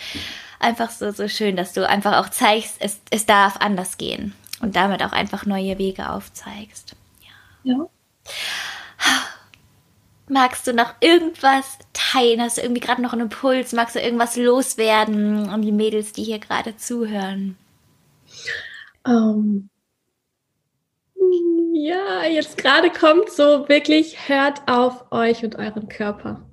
[0.58, 4.76] Einfach so, so schön, dass du einfach auch zeigst, es, es darf anders gehen und
[4.76, 6.96] damit auch einfach neue Wege aufzeigst.
[7.62, 7.74] Ja.
[7.74, 7.86] ja.
[10.28, 12.40] Magst du noch irgendwas teilen?
[12.40, 13.72] Hast du irgendwie gerade noch einen Impuls?
[13.72, 17.56] Magst du irgendwas loswerden an die Mädels, die hier gerade zuhören?
[19.04, 19.68] Um,
[21.76, 26.48] ja, jetzt gerade kommt so wirklich, hört auf euch und euren Körper.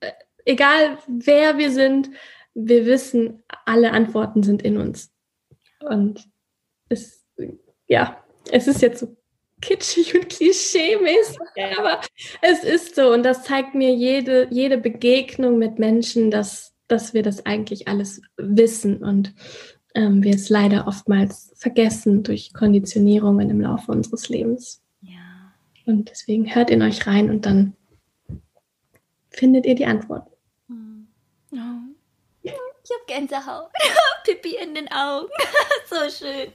[0.00, 0.12] Äh,
[0.44, 2.10] egal wer wir sind,
[2.54, 5.10] wir wissen, alle Antworten sind in uns.
[5.80, 6.28] Und
[6.88, 7.26] es,
[7.86, 9.16] ja, es ist jetzt so
[9.62, 11.38] kitschig und klischee-mäßig,
[11.78, 12.00] aber
[12.42, 13.12] es ist so.
[13.12, 18.20] Und das zeigt mir jede, jede Begegnung mit Menschen, dass, dass wir das eigentlich alles
[18.36, 19.02] wissen.
[19.02, 19.34] Und
[19.94, 24.82] ähm, wir es leider oftmals vergessen durch Konditionierungen im Laufe unseres Lebens.
[25.00, 25.52] Ja.
[25.86, 27.74] Und deswegen hört in euch rein und dann
[29.30, 30.28] findet ihr die Antwort.
[30.68, 31.08] Hm.
[31.52, 31.92] Oh.
[32.42, 33.70] Ich habe Gänsehaut,
[34.24, 35.28] Pipi in den Augen.
[35.88, 36.52] so schön.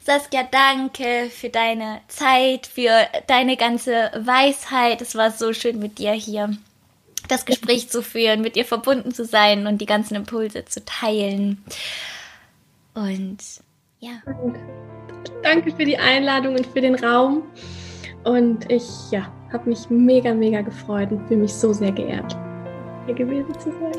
[0.00, 5.02] Saskia, danke für deine Zeit, für deine ganze Weisheit.
[5.02, 6.56] Es war so schön mit dir hier
[7.28, 11.62] das Gespräch zu führen, mit dir verbunden zu sein und die ganzen Impulse zu teilen.
[12.98, 13.38] Und
[14.00, 14.10] ja.
[15.42, 17.42] Danke für die Einladung und für den Raum.
[18.24, 22.36] Und ich ja, habe mich mega, mega gefreut und fühle mich so sehr geehrt,
[23.06, 23.92] hier gewesen zu sein.